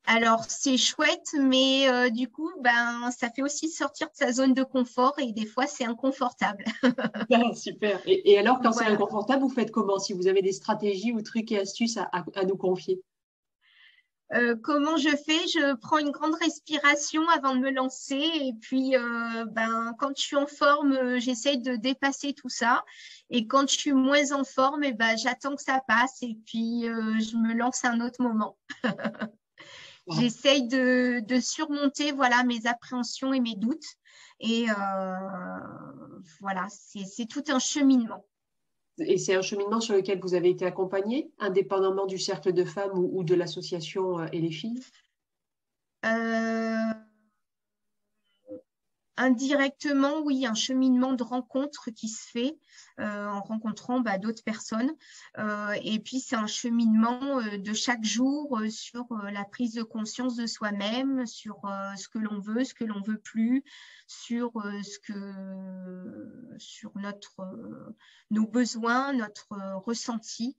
Alors, 0.07 0.45
c'est 0.49 0.77
chouette, 0.77 1.35
mais 1.39 1.89
euh, 1.89 2.11
du 2.11 2.31
coup, 2.31 2.51
ben, 2.61 3.11
ça 3.11 3.29
fait 3.29 3.43
aussi 3.43 3.69
sortir 3.69 4.07
de 4.07 4.15
sa 4.15 4.31
zone 4.31 4.55
de 4.55 4.63
confort 4.63 5.15
et 5.19 5.33
des 5.33 5.47
fois, 5.47 5.67
c'est 5.67 5.85
inconfortable. 5.85 6.65
Ah, 7.33 7.53
super. 7.55 8.01
Et, 8.07 8.39
alors, 8.39 8.61
quand 8.61 8.73
c'est 8.73 8.85
inconfortable, 8.85 9.43
vous 9.43 9.51
faites 9.51 9.73
comment? 9.73 9.99
Si 9.99 10.13
vous 10.13 10.29
avez 10.29 10.43
des 10.43 10.53
stratégies 10.53 11.13
ou 11.13 11.21
trucs 11.23 11.51
et 11.51 11.59
astuces 11.59 11.99
à, 11.99 12.45
nous 12.45 12.57
confier? 12.57 13.03
Euh, 14.33 14.55
comment 14.63 14.97
je 14.97 15.11
fais? 15.11 15.47
Je 15.49 15.75
prends 15.77 15.99
une 15.99 16.11
grande 16.11 16.35
respiration 16.35 17.29
avant 17.29 17.55
de 17.55 17.61
me 17.61 17.71
lancer 17.71 18.31
et 18.35 18.53
puis 18.61 18.97
euh, 18.97 19.45
ben, 19.47 19.95
quand 19.99 20.17
je 20.17 20.23
suis 20.23 20.37
en 20.37 20.47
forme, 20.47 21.19
j'essaye 21.19 21.59
de 21.61 21.77
dépasser 21.77 22.33
tout 22.33 22.49
ça 22.49 22.85
et 23.31 23.47
quand 23.47 23.69
je 23.69 23.77
suis 23.77 23.93
moins 23.93 24.33
en 24.33 24.45
forme, 24.45 24.85
et 24.85 24.89
eh 24.89 24.93
ben, 24.93 25.17
j'attends 25.17 25.57
que 25.57 25.63
ça 25.63 25.83
passe 25.87 26.23
et 26.23 26.37
puis 26.47 26.83
je 26.85 27.37
me 27.37 27.55
lance 27.55 27.85
à 27.85 27.91
un 27.91 28.01
autre 28.01 28.23
moment. 28.23 28.57
J'essaye 30.09 30.69
de, 30.69 31.21
de, 31.21 31.41
surmonter 31.41 32.13
voilà, 32.13 32.45
mes 32.45 32.67
appréhensions 32.67 33.33
et 33.33 33.41
mes 33.41 33.57
doutes. 33.57 33.87
Et 34.41 34.67
voilà, 36.41 36.67
c'est 36.71 37.27
tout 37.27 37.45
un 37.49 37.59
cheminement. 37.59 38.25
Et 38.99 39.19
c'est 39.19 39.35
un 39.35 39.43
cheminement 39.43 39.81
sur 39.81 39.95
lequel 39.95 40.21
vous 40.21 40.35
avez 40.35 40.51
été 40.51 40.65
accompagné, 40.65 41.31
indépendamment 41.39 42.07
du 42.07 42.19
cercle 42.19 42.53
de 42.53 42.65
femmes 42.65 42.93
ou, 42.95 43.23
de 43.25 43.35
l'association 43.35 44.21
euh, 44.21 44.27
et 44.33 44.41
les 44.41 44.51
filles? 44.51 44.81
Euh, 46.05 46.93
Indirectement, 49.19 50.21
oui, 50.21 50.45
un 50.45 50.55
cheminement 50.55 51.15
de 51.15 51.23
rencontre 51.23 51.91
qui 51.91 52.09
se 52.09 52.29
fait 52.31 52.59
euh, 53.01 53.27
en 53.27 53.41
rencontrant 53.41 54.01
bah, 54.01 54.19
d'autres 54.19 54.43
personnes. 54.45 54.93
Euh, 55.39 55.75
et 55.83 56.01
puis, 56.01 56.21
c'est 56.21 56.37
un 56.37 56.47
cheminement 56.47 57.41
euh, 57.41 57.57
de 57.57 57.73
chaque 57.73 58.05
jour 58.05 58.61
sur 58.69 59.07
la 59.33 59.45
prise 59.45 59.73
de 59.73 59.83
conscience 59.83 60.37
de 60.37 60.47
soi-même, 60.47 61.27
sur 61.27 61.63
ce 61.97 62.09
que 62.09 62.19
l'on 62.19 62.41
veut, 62.41 62.65
ce 62.65 62.75
que 62.75 62.85
l'on 62.85 63.01
veut 63.01 63.19
plus, 63.19 63.65
sur 64.07 64.53
ce 64.83 64.99
que, 64.99 66.57
sur 66.59 66.93
notre, 66.97 67.37
nos 68.31 68.47
besoins, 68.47 69.15
notre 69.15 69.49
ressenti. 69.85 70.57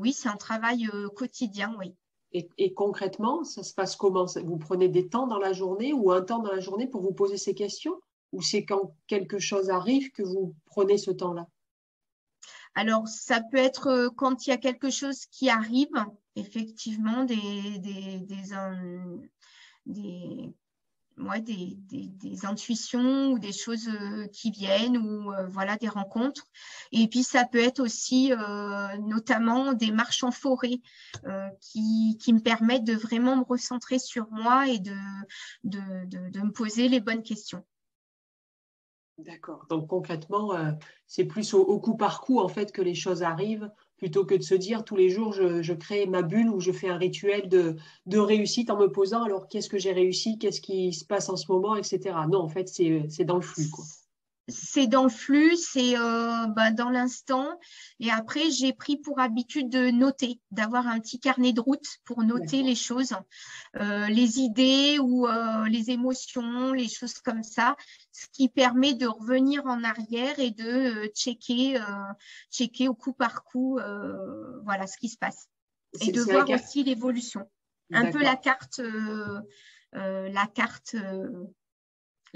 oui, 0.00 0.12
c'est 0.12 0.28
un 0.28 0.36
travail 0.36 0.88
quotidien, 1.14 1.74
oui. 1.78 1.94
Et, 2.58 2.74
concrètement, 2.74 3.44
ça 3.44 3.62
se 3.62 3.72
passe 3.72 3.96
comment? 3.96 4.26
Vous 4.44 4.58
prenez 4.58 4.88
des 4.88 5.08
temps 5.08 5.26
dans 5.26 5.38
la 5.38 5.52
journée 5.52 5.92
ou 5.92 6.12
un 6.12 6.20
temps 6.20 6.40
dans 6.40 6.52
la 6.52 6.60
journée 6.60 6.86
pour 6.86 7.00
vous 7.00 7.12
poser 7.12 7.38
ces 7.38 7.54
questions? 7.54 7.98
Ou 8.32 8.42
c'est 8.42 8.64
quand 8.64 8.94
quelque 9.06 9.38
chose 9.38 9.70
arrive 9.70 10.10
que 10.12 10.22
vous 10.22 10.54
prenez 10.66 10.98
ce 10.98 11.10
temps-là? 11.10 11.48
Alors, 12.74 13.08
ça 13.08 13.40
peut 13.50 13.56
être 13.56 13.86
euh, 13.86 14.10
quand 14.14 14.46
il 14.46 14.50
y 14.50 14.52
a 14.52 14.58
quelque 14.58 14.90
chose 14.90 15.24
qui 15.26 15.48
arrive, 15.48 15.88
effectivement, 16.34 17.24
des, 17.24 17.78
des, 17.78 18.20
des, 18.20 18.42
des, 19.86 20.54
des, 21.16 22.44
intuitions 22.44 23.32
ou 23.32 23.38
des 23.38 23.52
choses 23.52 23.88
euh, 23.88 24.26
qui 24.28 24.50
viennent 24.50 24.98
ou 24.98 25.32
euh, 25.32 25.46
voilà 25.48 25.76
des 25.76 25.88
rencontres. 25.88 26.46
Et 26.92 27.08
puis 27.08 27.22
ça 27.22 27.44
peut 27.44 27.58
être 27.58 27.80
aussi 27.80 28.32
euh, 28.32 28.96
notamment 28.98 29.72
des 29.72 29.90
marches 29.90 30.22
en 30.24 30.30
forêt 30.30 30.80
qui, 31.60 32.18
qui, 32.20 32.32
me 32.32 32.40
permettent 32.40 32.84
de 32.84 32.94
vraiment 32.94 33.36
me 33.36 33.44
recentrer 33.44 33.98
sur 33.98 34.30
moi 34.30 34.68
et 34.68 34.78
de, 34.78 34.96
de, 35.64 36.28
de, 36.30 36.40
me 36.40 36.50
poser 36.50 36.88
les 36.88 37.00
bonnes 37.00 37.22
questions. 37.22 37.64
D'accord. 39.18 39.66
Donc 39.70 39.88
concrètement, 39.88 40.52
c'est 41.06 41.24
plus 41.24 41.54
au, 41.54 41.62
au, 41.62 41.80
coup 41.80 41.96
par 41.96 42.20
coup 42.20 42.40
en 42.40 42.48
fait 42.48 42.70
que 42.70 42.82
les 42.82 42.94
choses 42.94 43.22
arrivent 43.22 43.70
plutôt 43.96 44.24
que 44.24 44.34
de 44.34 44.42
se 44.42 44.54
dire 44.54 44.84
tous 44.84 44.96
les 44.96 45.08
jours 45.08 45.32
je, 45.32 45.72
crée 45.72 46.06
ma 46.06 46.22
bulle 46.22 46.48
ou 46.50 46.60
je 46.60 46.72
fais 46.72 46.88
un 46.88 46.98
rituel 46.98 47.48
de, 47.48 47.76
de 48.06 48.18
réussite 48.18 48.70
en 48.70 48.78
me 48.78 48.90
posant 48.90 49.22
alors 49.22 49.48
qu'est-ce 49.48 49.68
que 49.68 49.78
j'ai 49.78 49.92
réussi, 49.92 50.38
qu'est-ce 50.38 50.60
qui 50.60 50.92
se 50.92 51.04
passe 51.04 51.28
en 51.28 51.36
ce 51.36 51.50
moment, 51.50 51.76
etc. 51.76 52.14
Non, 52.30 52.40
en 52.40 52.48
fait, 52.48 52.68
c'est 52.68 53.24
dans 53.24 53.36
le 53.36 53.42
flux. 53.42 53.68
Quoi 53.70 53.84
c'est 54.48 54.86
dans 54.86 55.04
le 55.04 55.08
flux, 55.08 55.56
c'est 55.56 55.98
euh, 55.98 56.46
bah, 56.46 56.70
dans 56.70 56.90
l'instant. 56.90 57.58
Et 57.98 58.10
après, 58.10 58.50
j'ai 58.50 58.72
pris 58.72 58.96
pour 58.96 59.18
habitude 59.18 59.70
de 59.70 59.90
noter, 59.90 60.40
d'avoir 60.52 60.86
un 60.86 61.00
petit 61.00 61.18
carnet 61.18 61.52
de 61.52 61.60
route 61.60 61.86
pour 62.04 62.22
noter 62.22 62.62
les 62.62 62.76
choses, 62.76 63.14
euh, 63.76 64.06
les 64.06 64.38
idées 64.38 64.98
ou 65.00 65.26
euh, 65.26 65.66
les 65.68 65.90
émotions, 65.90 66.72
les 66.72 66.88
choses 66.88 67.18
comme 67.18 67.42
ça, 67.42 67.76
ce 68.12 68.26
qui 68.32 68.48
permet 68.48 68.94
de 68.94 69.06
revenir 69.06 69.66
en 69.66 69.82
arrière 69.82 70.38
et 70.38 70.52
de 70.52 71.10
checker, 71.14 71.80
checker 72.50 72.88
au 72.88 72.94
coup 72.94 73.12
par 73.12 73.42
coup, 73.42 73.78
voilà 74.64 74.86
ce 74.86 74.96
qui 74.98 75.08
se 75.08 75.18
passe. 75.18 75.48
Et 76.00 76.12
de 76.12 76.20
voir 76.20 76.48
aussi 76.50 76.84
l'évolution. 76.84 77.48
Un 77.92 78.10
peu 78.12 78.22
la 78.22 78.36
carte, 78.36 78.80
la 79.92 80.46
carte 80.46 80.96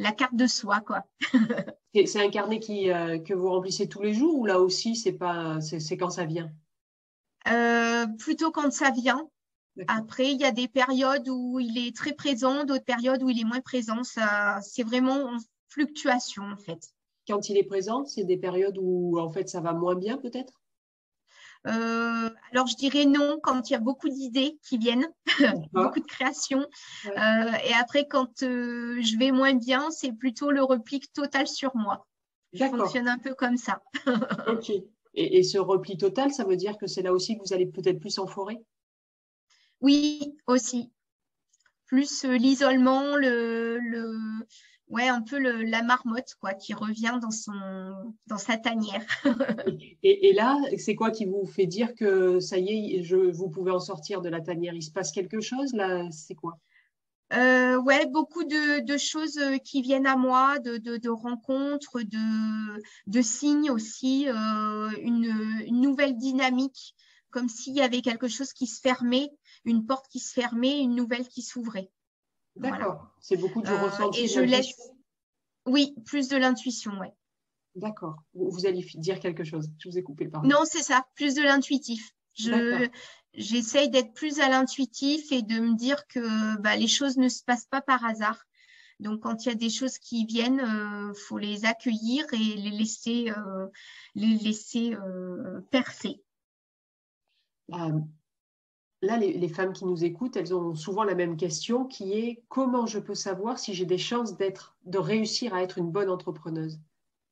la 0.01 0.13
carte 0.13 0.35
de 0.35 0.47
soi, 0.47 0.81
quoi. 0.81 1.05
c'est 1.95 2.25
un 2.25 2.31
carnet 2.31 2.59
qui, 2.59 2.91
euh, 2.91 3.19
que 3.19 3.35
vous 3.35 3.51
remplissez 3.51 3.87
tous 3.87 4.01
les 4.01 4.15
jours 4.15 4.39
ou 4.39 4.47
là 4.47 4.59
aussi, 4.59 4.97
c'est 4.97 5.13
pas, 5.13 5.61
c'est 5.61 5.97
quand 5.97 6.11
ça 6.11 6.25
vient? 6.25 6.51
Euh, 7.49 8.07
Plutôt 8.19 8.51
quand 8.51 8.73
ça 8.73 8.91
vient. 8.91 9.29
Après, 9.87 10.33
il 10.33 10.41
y 10.41 10.45
a 10.45 10.53
des 10.53 10.69
périodes 10.69 11.29
où 11.29 11.61
il 11.61 11.79
est 11.79 11.95
très 11.95 12.13
présent, 12.13 12.65
d'autres 12.65 12.85
périodes 12.85 13.23
où 13.23 13.31
il 13.31 13.41
est 13.41 13.45
moins 13.45 13.61
présent. 13.61 14.03
Ça, 14.03 14.59
c'est 14.63 14.83
vraiment 14.83 15.25
en 15.25 15.37
fluctuation, 15.69 16.43
en 16.45 16.57
fait. 16.57 16.89
Quand 17.29 17.49
il 17.49 17.57
est 17.57 17.65
présent, 17.65 18.05
c'est 18.05 18.25
des 18.25 18.37
périodes 18.37 18.79
où, 18.79 19.19
en 19.19 19.31
fait, 19.31 19.49
ça 19.49 19.61
va 19.61 19.73
moins 19.73 19.95
bien, 19.95 20.17
peut-être? 20.19 20.60
Euh, 21.67 22.31
alors, 22.53 22.67
je 22.67 22.77
dirais 22.77 23.05
non 23.05 23.39
quand 23.43 23.69
il 23.69 23.75
y 23.75 23.77
a 23.77 23.81
beaucoup 23.81 24.09
d'idées 24.09 24.59
qui 24.63 24.79
viennent, 24.79 25.09
beaucoup 25.73 26.01
de 26.01 26.07
créations. 26.07 26.67
Euh, 27.07 27.53
et 27.65 27.75
après, 27.79 28.07
quand 28.09 28.43
euh, 28.43 29.01
je 29.03 29.19
vais 29.19 29.31
moins 29.31 29.55
bien, 29.55 29.91
c'est 29.91 30.13
plutôt 30.13 30.51
le 30.51 30.63
repli 30.63 31.01
total 31.13 31.47
sur 31.47 31.77
moi. 31.77 32.07
Je 32.53 32.65
fonctionne 32.65 33.09
un 33.09 33.19
peu 33.19 33.35
comme 33.35 33.57
ça. 33.57 33.83
ok. 34.49 34.71
Et, 35.15 35.39
et, 35.39 35.43
ce 35.43 35.59
repli 35.59 35.97
total, 35.97 36.33
ça 36.33 36.45
veut 36.45 36.57
dire 36.57 36.79
que 36.79 36.87
c'est 36.87 37.03
là 37.03 37.13
aussi 37.13 37.37
que 37.37 37.43
vous 37.43 37.53
allez 37.53 37.67
peut-être 37.67 37.99
plus 37.99 38.19
en 38.19 38.27
forêt? 38.27 38.63
Oui, 39.81 40.37
aussi. 40.47 40.93
Plus 41.87 42.25
l'isolement, 42.25 43.17
le, 43.17 43.79
le, 43.79 44.17
ouais, 44.91 45.09
un 45.09 45.23
peu 45.23 45.39
la 45.39 45.83
marmotte 45.83 46.37
quoi, 46.41 46.53
qui 46.53 46.75
revient 46.75 47.19
dans, 47.23 47.31
son, 47.31 47.53
dans 48.27 48.39
sa 48.39 48.59
tanière. 48.59 49.07
et, 50.03 50.33
là, 50.35 50.59
c'est 50.77 50.95
quoi 50.95 51.11
qui 51.11 51.25
vous 51.25 51.47
fait 51.47 51.67
dire 51.67 51.95
que 51.95 52.41
ça 52.41 52.59
y 52.59 52.97
est, 52.99 53.03
je, 53.03 53.17
vous 53.17 53.49
pouvez 53.49 53.71
en 53.71 53.81
sortir 53.81 54.21
de 54.21 54.29
la 54.29 54.41
tanière? 54.41 54.75
Il 54.75 54.83
se 54.83 54.91
passe 54.91 55.13
quelque 55.13 55.41
chose 55.41 55.73
là? 55.73 56.07
C'est 56.11 56.35
quoi? 56.35 56.59
Euh, 57.33 57.81
ouais, 57.81 58.07
beaucoup 58.07 58.43
de, 58.43 58.97
choses 58.97 59.39
euh, 59.39 59.59
qui 59.59 59.83
viennent 59.83 60.09
à 60.09 60.17
moi, 60.17 60.59
de, 60.59 60.79
de, 60.79 61.09
rencontres, 61.09 62.01
de, 62.03 62.83
de, 63.07 63.23
signes 63.23 63.71
aussi, 63.71 64.29
euh, 64.29 64.91
une, 65.01 65.33
une, 65.65 65.81
nouvelle 65.81 66.17
dynamique, 66.17 66.97
comme 67.31 67.49
s'il 67.49 67.77
y 67.77 67.83
avait 67.83 68.03
quelque 68.03 68.27
chose 68.27 68.53
qui 68.53 68.67
se 68.67 68.81
fermait, 68.81 69.31
une 69.65 69.87
porte 69.87 70.09
qui 70.09 70.19
se 70.19 70.33
fermait, 70.33 70.81
une 70.81 70.97
nouvelle 70.97 71.29
qui 71.29 71.43
s'ouvrait. 71.43 71.93
D'accord. 72.61 73.07
C'est 73.21 73.37
beaucoup 73.37 73.63
du 73.63 73.71
euh, 73.71 73.83
ressenti. 73.83 74.21
et 74.21 74.29
je 74.29 74.41
laisse. 74.41 74.75
Oui, 75.67 75.95
plus 76.05 76.29
de 76.29 76.37
l'intuition, 76.37 76.93
ouais. 76.99 77.13
D'accord. 77.75 78.17
Vous, 78.35 78.67
allez 78.67 78.85
dire 78.95 79.21
quelque 79.21 79.45
chose. 79.45 79.71
Je 79.79 79.89
vous 79.89 79.99
ai 79.99 80.03
coupé 80.03 80.25
le 80.25 80.31
parole. 80.31 80.49
Non, 80.49 80.61
c'est 80.65 80.83
ça, 80.83 81.07
plus 81.15 81.35
de 81.35 81.43
l'intuitif. 81.43 82.13
Je, 82.35 82.89
j'essaye 83.35 83.91
d'être 83.91 84.13
plus 84.13 84.41
à 84.41 84.49
l'intuitif 84.49 85.31
et 85.31 85.43
de 85.43 85.61
me 85.61 85.77
dire 85.77 86.07
que 86.09 86.59
bah, 86.61 86.77
les 86.77 86.89
choses 86.89 87.17
ne 87.17 87.29
se 87.29 87.45
passent 87.45 87.67
pas 87.67 87.81
par 87.81 88.05
hasard. 88.05 88.45
Donc, 89.01 89.23
quand 89.23 89.45
il 89.45 89.49
y 89.49 89.53
a 89.53 89.55
des 89.55 89.71
choses 89.71 89.99
qui 89.99 90.27
viennent, 90.27 90.63
il 90.63 91.11
euh, 91.11 91.15
faut 91.15 91.39
les 91.39 91.65
accueillir 91.65 92.27
et 92.33 92.57
les 92.57 92.71
laisser, 92.71 93.31
euh, 93.31 93.67
les 94.15 94.35
laisser 94.37 94.95
euh, 94.95 95.61
percer 95.71 96.23
là, 99.03 99.17
les, 99.17 99.49
femmes 99.49 99.73
qui 99.73 99.87
nous 99.87 100.05
écoutent, 100.05 100.37
elles 100.37 100.55
ont 100.55 100.75
souvent 100.75 101.05
la 101.05 101.15
même 101.15 101.37
question 101.37 101.87
qui 101.87 102.13
est 102.13 102.43
comment 102.49 102.87
je 102.87 102.99
peux 102.99 103.15
savoir 103.15 103.59
si 103.59 103.73
j'ai 103.75 103.87
des 103.87 103.99
chances 103.99 104.37
de 104.37 104.99
réussir 104.99 105.55
à 105.55 105.63
être 105.63 105.79
une 105.79 105.91
bonne 105.91 106.11
entrepreneuse? 106.11 106.79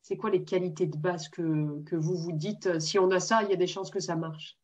C'est 0.03 0.17
quoi 0.17 0.31
les 0.31 0.45
qualités 0.45 0.87
de 0.87 0.97
base 0.97 1.29
que, 1.29 1.43
vous 1.93 2.17
vous 2.17 2.33
dites 2.33 2.67
euh, 2.67 2.81
si 2.81 2.99
on 2.99 3.11
a 3.11 3.21
ça, 3.21 3.43
il 3.43 3.51
y 3.51 3.53
a 3.53 3.57
des 3.57 3.67
chances 3.67 3.91
que 3.91 4.01
ça 4.01 4.17
marche? 4.17 4.57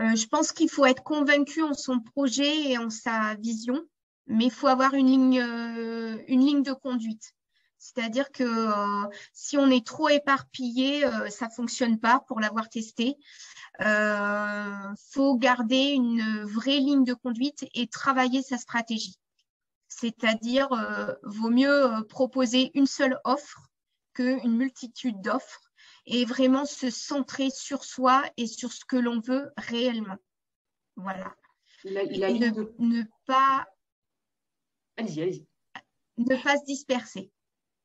Euh, 0.00 0.14
Je 0.14 0.26
pense 0.26 0.52
qu'il 0.52 0.68
faut 0.68 0.84
être 0.84 1.02
convaincu 1.02 1.62
en 1.62 1.72
son 1.72 2.00
projet 2.00 2.70
et 2.70 2.76
en 2.76 2.90
sa 2.90 3.34
vision, 3.36 3.82
mais 4.26 4.46
il 4.46 4.50
faut 4.50 4.66
avoir 4.66 4.92
une 4.92 5.06
ligne, 5.06 5.40
euh, 5.40 6.18
une 6.28 6.44
ligne 6.44 6.62
de 6.62 6.74
conduite. 6.74 7.34
C'est-à-dire 7.78 8.30
que 8.32 8.44
si 9.32 9.56
on 9.56 9.70
est 9.70 9.86
trop 9.86 10.08
éparpillé, 10.08 11.02
ça 11.30 11.46
ne 11.46 11.52
fonctionne 11.52 12.00
pas 12.00 12.24
pour 12.26 12.40
l'avoir 12.40 12.68
testé 12.68 13.16
euh, 13.80 14.94
faut 15.12 15.36
garder 15.36 15.92
une 15.92 16.42
vraie 16.44 16.78
ligne 16.78 17.04
de 17.04 17.14
conduite 17.14 17.66
et 17.74 17.86
travailler 17.86 18.42
sa 18.42 18.58
stratégie. 18.58 19.18
C'est-à-dire, 19.88 20.72
euh, 20.72 21.14
vaut 21.22 21.50
mieux 21.50 21.84
euh, 21.84 22.02
proposer 22.02 22.70
une 22.74 22.86
seule 22.86 23.18
offre 23.24 23.70
qu'une 24.14 24.56
multitude 24.56 25.20
d'offres 25.20 25.70
et 26.06 26.24
vraiment 26.24 26.64
se 26.64 26.90
centrer 26.90 27.50
sur 27.50 27.84
soi 27.84 28.24
et 28.36 28.46
sur 28.46 28.72
ce 28.72 28.84
que 28.84 28.96
l'on 28.96 29.20
veut 29.20 29.50
réellement. 29.56 30.18
Voilà. 30.96 31.34
ne, 31.84 33.02
pas. 33.26 33.66
Allez-y, 34.96 35.22
allez-y. 35.22 35.46
Ne 36.16 36.42
pas 36.42 36.56
se 36.56 36.64
disperser. 36.64 37.30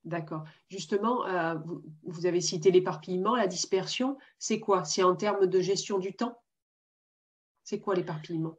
D'accord. 0.06 0.44
Justement, 0.70 1.26
euh, 1.28 1.56
vous, 2.04 2.26
avez 2.26 2.42
cité 2.42 2.72
l'éparpillement, 2.72 3.36
la 3.36 3.48
dispersion. 3.48 4.18
C'est 4.38 4.60
quoi? 4.60 4.84
C'est 4.84 5.04
en 5.04 5.16
termes 5.16 5.48
de 5.48 5.62
gestion 5.62 5.98
du 5.98 6.14
temps? 6.14 6.38
C'est 7.64 7.80
quoi 7.80 7.96
l'éparpillement? 7.96 8.58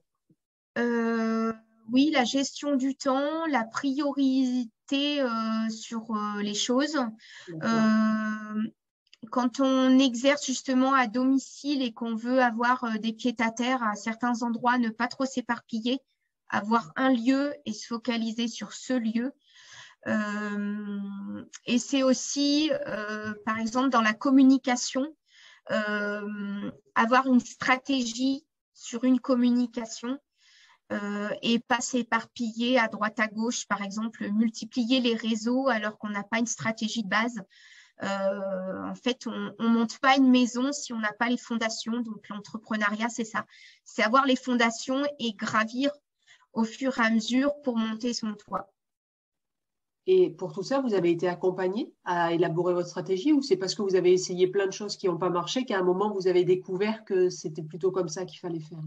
Oui, 1.92 2.10
la 2.10 2.24
gestion 2.24 2.76
du 2.76 2.96
temps, 2.96 3.44
la 3.46 3.64
priorité 3.64 5.22
sur 5.68 6.06
les 6.40 6.54
choses. 6.54 6.98
quand 9.30 9.60
on 9.60 9.98
exerce 9.98 10.46
justement 10.46 10.94
à 10.94 11.06
domicile 11.06 11.82
et 11.82 11.92
qu'on 11.92 12.14
veut 12.14 12.40
avoir 12.40 12.98
des 12.98 13.12
pieds 13.12 13.36
à 13.40 13.50
terre 13.50 13.82
à 13.82 13.94
certains 13.96 14.42
endroits, 14.42 14.78
ne 14.78 14.88
pas 14.88 15.08
trop 15.08 15.26
s'éparpiller, 15.26 16.00
avoir 16.48 16.92
un 16.96 17.10
lieu 17.10 17.54
et 17.66 17.72
se 17.72 17.86
focaliser 17.86 18.48
sur 18.48 18.72
ce 18.72 18.94
lieu. 18.94 19.32
Et 20.06 21.78
c'est 21.78 22.02
aussi, 22.02 22.70
par 23.44 23.58
exemple, 23.58 23.88
dans 23.90 24.02
la 24.02 24.12
communication, 24.12 25.06
avoir 25.66 27.26
une 27.26 27.40
stratégie 27.40 28.44
sur 28.74 29.04
une 29.04 29.20
communication 29.20 30.18
euh, 30.92 31.30
et 31.40 31.60
pas 31.60 31.80
s'éparpiller 31.80 32.78
à 32.78 32.88
droite 32.88 33.18
à 33.18 33.26
gauche, 33.26 33.66
par 33.66 33.82
exemple, 33.82 34.28
multiplier 34.30 35.00
les 35.00 35.14
réseaux 35.14 35.68
alors 35.68 35.96
qu'on 35.96 36.10
n'a 36.10 36.24
pas 36.24 36.38
une 36.38 36.46
stratégie 36.46 37.02
de 37.02 37.08
base. 37.08 37.40
Euh, 38.02 38.82
en 38.82 38.94
fait, 38.94 39.26
on 39.26 39.54
ne 39.58 39.68
monte 39.68 39.98
pas 39.98 40.16
une 40.16 40.30
maison 40.30 40.72
si 40.72 40.92
on 40.92 40.98
n'a 40.98 41.12
pas 41.12 41.28
les 41.28 41.38
fondations. 41.38 42.00
Donc, 42.00 42.28
l'entrepreneuriat, 42.28 43.08
c'est 43.08 43.24
ça. 43.24 43.46
C'est 43.84 44.02
avoir 44.02 44.26
les 44.26 44.36
fondations 44.36 45.02
et 45.18 45.32
gravir 45.32 45.90
au 46.52 46.64
fur 46.64 46.98
et 46.98 47.02
à 47.02 47.10
mesure 47.10 47.52
pour 47.62 47.78
monter 47.78 48.12
son 48.12 48.34
toit. 48.34 48.73
Et 50.06 50.30
pour 50.30 50.52
tout 50.52 50.62
ça, 50.62 50.80
vous 50.80 50.92
avez 50.94 51.10
été 51.10 51.28
accompagné 51.28 51.92
à 52.04 52.32
élaborer 52.32 52.74
votre 52.74 52.88
stratégie 52.88 53.32
ou 53.32 53.40
c'est 53.40 53.56
parce 53.56 53.74
que 53.74 53.82
vous 53.82 53.96
avez 53.96 54.12
essayé 54.12 54.46
plein 54.46 54.66
de 54.66 54.72
choses 54.72 54.96
qui 54.96 55.06
n'ont 55.06 55.16
pas 55.16 55.30
marché 55.30 55.64
qu'à 55.64 55.78
un 55.78 55.82
moment, 55.82 56.12
vous 56.12 56.28
avez 56.28 56.44
découvert 56.44 57.04
que 57.04 57.30
c'était 57.30 57.62
plutôt 57.62 57.90
comme 57.90 58.08
ça 58.08 58.26
qu'il 58.26 58.38
fallait 58.38 58.60
faire? 58.60 58.80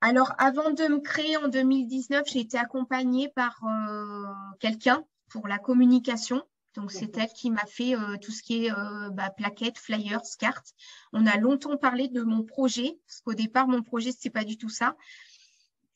Alors, 0.00 0.32
avant 0.38 0.70
de 0.70 0.84
me 0.84 0.98
créer 0.98 1.36
en 1.36 1.48
2019, 1.48 2.24
j'ai 2.26 2.40
été 2.40 2.58
accompagnée 2.58 3.28
par 3.28 3.60
euh, 3.64 4.24
quelqu'un 4.58 5.04
pour 5.28 5.46
la 5.46 5.58
communication. 5.58 6.42
Donc, 6.74 6.90
c'est 6.90 7.16
elle 7.18 7.28
qui 7.28 7.50
m'a 7.50 7.66
fait 7.66 7.94
euh, 7.94 8.16
tout 8.20 8.30
ce 8.30 8.42
qui 8.42 8.64
est 8.64 8.72
euh, 8.72 9.10
bah, 9.10 9.30
plaquettes, 9.30 9.78
flyers, 9.78 10.22
cartes. 10.38 10.72
On 11.12 11.26
a 11.26 11.36
longtemps 11.36 11.76
parlé 11.76 12.08
de 12.08 12.22
mon 12.22 12.44
projet, 12.44 12.98
parce 13.06 13.20
qu'au 13.20 13.34
départ, 13.34 13.68
mon 13.68 13.82
projet, 13.82 14.10
ce 14.10 14.16
n'était 14.16 14.30
pas 14.30 14.44
du 14.44 14.56
tout 14.56 14.68
ça. 14.68 14.96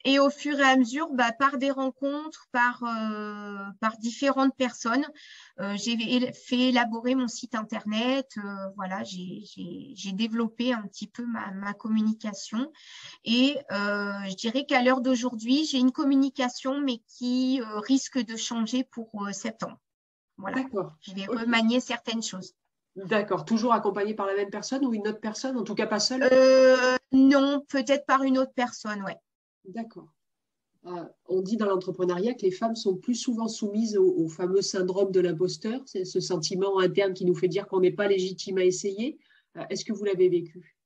Et 0.07 0.19
au 0.19 0.29
fur 0.29 0.61
et 0.61 0.65
à 0.65 0.77
mesure, 0.77 1.09
bah, 1.13 1.33
par 1.33 1.57
des 1.57 1.71
rencontres, 1.71 2.47
par, 2.53 2.83
euh, 2.85 3.65
par 3.81 3.97
différentes 3.97 4.55
personnes, 4.55 5.07
euh, 5.61 5.75
j'ai 5.77 5.97
fait 6.33 6.69
élaborer 6.69 7.15
mon 7.15 7.27
site 7.27 7.55
internet. 7.55 8.29
Euh, 8.37 8.69
voilà, 8.77 9.03
j'ai 9.03 10.13
développé 10.13 10.75
un 10.75 10.83
petit 10.83 11.07
peu 11.07 11.25
ma, 11.25 11.51
ma 11.53 11.73
communication. 11.73 12.71
Et 13.25 13.57
je 13.71 14.35
dirais 14.37 14.67
qu'à 14.67 14.83
l'heure 14.83 15.01
d'aujourd'hui, 15.01 15.65
j'ai 15.65 15.79
une 15.79 15.93
communication, 15.93 16.81
mais 16.81 16.99
qui 17.09 17.63
risque 17.63 18.19
de 18.19 18.37
changer 18.37 18.85
pour 18.85 19.29
septembre. 19.33 19.79
Voilà. 20.37 20.65
Je 21.01 21.15
vais 21.15 21.25
remanier 21.25 21.81
certaines 21.81 22.23
choses. 22.23 22.55
D'accord. 22.97 23.45
Toujours 23.45 23.73
accompagné 23.73 24.15
par 24.15 24.27
la 24.27 24.35
même 24.35 24.51
personne 24.51 24.85
ou 24.85 24.93
une 24.93 25.09
autre 25.09 25.21
personne, 25.21 25.57
en 25.57 25.65
tout 25.65 25.75
cas 25.75 25.87
pas 25.87 25.99
seule? 25.99 26.29
Non, 27.13 27.65
peut-être 27.69 28.05
par 28.07 28.23
une 28.23 28.37
autre 28.39 28.53
personne, 28.55 29.03
ouais. 29.03 29.17
D'accord. 29.65 30.09
Euh, 30.87 31.05
on 31.27 31.41
dit 31.41 31.57
dans 31.57 31.67
l'entrepreneuriat 31.67 32.35
que 32.35 32.43
les 32.43 32.51
femmes 32.51 32.77
sont 32.77 32.97
plus 32.97 33.15
souvent 33.15 33.49
soumises 33.49 33.97
au, 33.97 34.29
fameux 34.29 34.61
syndrome 34.61 35.11
de 35.11 35.21
l'imposteur, 35.21 35.81
c'est 35.87 36.05
ce 36.05 36.21
sentiment 36.21 36.79
interne 36.79 37.15
qui 37.15 37.25
nous 37.25 37.35
fait 37.35 37.49
dire 37.49 37.67
qu'on 37.67 37.81
n'est 37.81 37.91
pas 37.91 38.07
légitime 38.07 38.59
à 38.59 38.65
essayer. 38.65 39.19
Euh, 39.57 39.65
est-ce 39.71 39.85
que 39.85 39.95
vous 39.95 40.05
l'avez 40.05 40.29
vécu? 40.29 40.77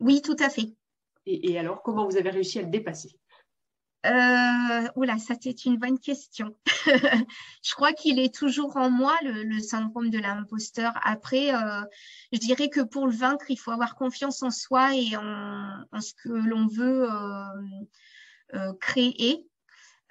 Oui, 0.00 0.20
tout 0.20 0.36
à 0.40 0.48
fait. 0.48 0.74
Et, 1.26 1.58
alors, 1.58 1.82
comment 1.82 2.06
vous 2.08 2.16
avez 2.16 2.30
réussi 2.30 2.58
à 2.58 2.62
le 2.62 2.70
dépasser? 2.70 3.19
Euh, 4.06 4.88
oula, 4.96 5.18
ça 5.18 5.34
c'est 5.40 5.64
une 5.64 5.78
bonne 5.78 5.98
question. 5.98 6.56
je 6.86 7.74
crois 7.74 7.92
qu'il 7.92 8.18
est 8.18 8.34
toujours 8.34 8.76
en 8.76 8.90
moi, 8.90 9.14
le, 9.22 9.58
syndrome 9.60 10.10
de 10.10 10.18
l'imposteur. 10.18 10.92
Après, 11.02 11.52
je 12.32 12.38
dirais 12.38 12.68
que 12.68 12.80
pour 12.80 13.06
le 13.06 13.12
vaincre, 13.12 13.46
il 13.50 13.58
faut 13.58 13.72
avoir 13.72 13.96
confiance 13.96 14.42
en 14.42 14.50
soi 14.50 14.94
et 14.94 15.16
en, 15.16 16.00
ce 16.00 16.14
que 16.14 16.30
l'on 16.30 16.66
veut 16.66 17.08
euh, 18.54 18.72
créer. 18.80 19.46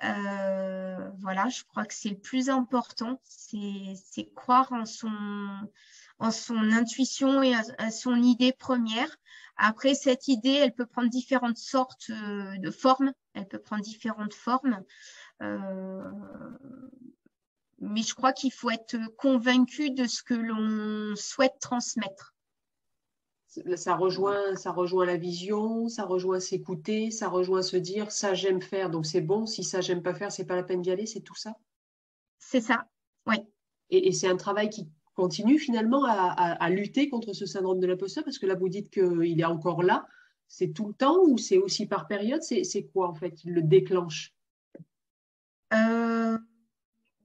Euh, 0.04 1.10
voilà, 1.20 1.50
je 1.50 1.64
crois 1.64 1.86
que 1.86 1.94
c'est 1.94 2.10
le 2.10 2.20
plus 2.20 2.50
important, 2.50 3.20
c'est 3.26 4.32
croire 4.34 4.72
en 4.72 4.86
son, 4.86 5.12
en 6.20 6.32
son 6.32 6.72
intuition 6.72 7.44
et 7.44 7.54
à, 7.54 7.92
son 7.92 8.16
idée 8.16 8.54
première. 8.54 9.14
Après, 9.58 9.94
cette 9.94 10.30
idée, 10.30 10.54
elle 10.54 10.74
peut 10.74 10.86
prendre 10.86 11.10
différentes 11.10 11.58
sortes 11.58 12.12
euh, 12.12 12.58
de 12.60 12.72
formes, 12.72 13.12
elle 13.40 13.48
peut 13.48 13.60
prendre 13.60 13.84
différentes 13.84 14.34
formes. 14.34 14.84
mais 17.80 18.02
je 18.02 18.14
crois 18.14 18.34
qu'il 18.34 18.52
faut 18.52 18.70
être 18.70 18.98
convaincu 19.18 19.92
de 19.92 20.06
ce 20.06 20.22
que 20.22 20.34
l'on 20.34 21.16
souhaite 21.16 21.58
transmettre 21.60 22.36
ça 23.76 23.96
rejoint, 23.96 24.56
ça 24.56 24.72
rejoint 24.72 25.06
la 25.06 25.18
vision, 25.18 25.88
ça 25.88 26.06
rejoint 26.06 26.40
s'écouter, 26.40 27.12
ça 27.12 27.28
rejoint 27.28 27.62
se 27.62 27.78
dire 27.78 28.12
ça 28.12 28.34
j'aime 28.34 28.62
faire, 28.62 28.90
donc 28.90 29.06
c'est 29.06 29.22
bon. 29.22 29.46
Si 29.46 29.64
ça 29.64 29.82
j'aime 29.82 30.04
pas 30.04 30.14
faire, 30.14 30.32
c'est 30.32 30.46
pas 30.46 30.56
la 30.56 30.64
peine 30.64 30.82
d'y 30.82 30.92
aller. 30.92 31.06
C'est 31.06 31.22
tout 31.22 31.36
ça. 31.36 31.56
C'est 32.38 32.62
ça, 32.62 32.88
oui. 33.26 33.38
Et, 33.90 34.12
c'est 34.12 34.28
un 34.28 34.38
travail 34.38 34.70
qui 34.70 34.88
continue 35.16 35.58
finalement 35.58 36.06
à, 36.06 36.70
lutter 36.70 37.10
contre 37.10 37.34
ce 37.34 37.46
syndrome 37.46 37.80
de 37.80 37.88
l'imposteur 37.88 38.24
parce 38.24 38.38
que 38.38 38.46
là 38.46 38.56
vous 38.56 38.70
dites 38.70 38.92
qu'il 38.92 39.40
est 39.40 39.46
encore 39.46 39.84
là. 39.84 40.06
C'est 40.50 40.74
tout 40.74 40.88
le 40.88 40.94
temps 40.94 41.20
ou 41.28 41.38
c'est 41.38 41.58
aussi 41.58 41.86
par 41.86 42.08
période? 42.08 42.42
C'est 42.42 42.90
quoi 42.92 43.08
en 43.08 43.14
fait 43.14 43.32
qui 43.32 43.50
le 43.50 43.62
déclenche? 43.62 44.34
Euh, 45.72 46.38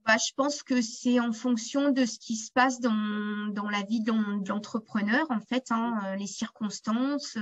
bah, 0.05 0.17
je 0.17 0.31
pense 0.35 0.61
que 0.61 0.81
c'est 0.81 1.19
en 1.19 1.33
fonction 1.33 1.91
de 1.91 2.05
ce 2.05 2.19
qui 2.19 2.35
se 2.35 2.51
passe 2.51 2.79
dans, 2.79 3.47
dans 3.51 3.67
la 3.67 3.81
vie 3.81 4.01
de 4.01 4.11
l'entrepreneur, 4.47 5.25
en 5.31 5.39
fait, 5.39 5.65
hein, 5.71 5.99
euh, 6.05 6.15
les 6.15 6.27
circonstances. 6.27 7.37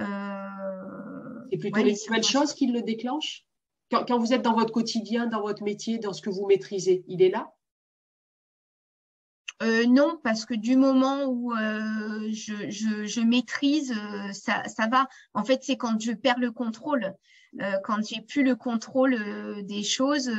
Euh, 0.00 0.48
c'est 1.52 1.58
plutôt 1.58 1.82
les 1.82 1.94
nouvelles 2.08 2.24
choses 2.24 2.52
qui 2.52 2.66
le 2.66 2.82
déclenchent? 2.82 3.46
Quand, 3.92 4.04
quand, 4.04 4.18
vous 4.18 4.32
êtes 4.32 4.42
dans 4.42 4.54
votre 4.54 4.72
quotidien, 4.72 5.28
dans 5.28 5.42
votre 5.42 5.62
métier, 5.62 5.98
dans 5.98 6.12
ce 6.12 6.20
que 6.20 6.30
vous 6.30 6.46
maîtrisez, 6.46 7.04
il 7.06 7.22
est 7.22 7.30
là? 7.30 7.55
Euh, 9.62 9.86
non, 9.86 10.20
parce 10.22 10.44
que 10.44 10.54
du 10.54 10.76
moment 10.76 11.24
où 11.24 11.52
euh, 11.52 12.28
je, 12.30 12.70
je, 12.70 13.20
maîtrise, 13.20 13.92
euh, 13.92 14.32
ça, 14.32 14.64
ça, 14.64 14.86
va. 14.86 15.08
En 15.32 15.44
fait, 15.44 15.60
c'est 15.62 15.76
quand 15.76 15.98
je 16.00 16.12
perds 16.12 16.38
le 16.38 16.52
contrôle. 16.52 17.14
Euh, 17.62 17.72
quand 17.84 18.04
j'ai 18.06 18.20
plus 18.20 18.42
le 18.42 18.54
contrôle 18.54 19.16
des 19.64 19.82
choses, 19.82 20.30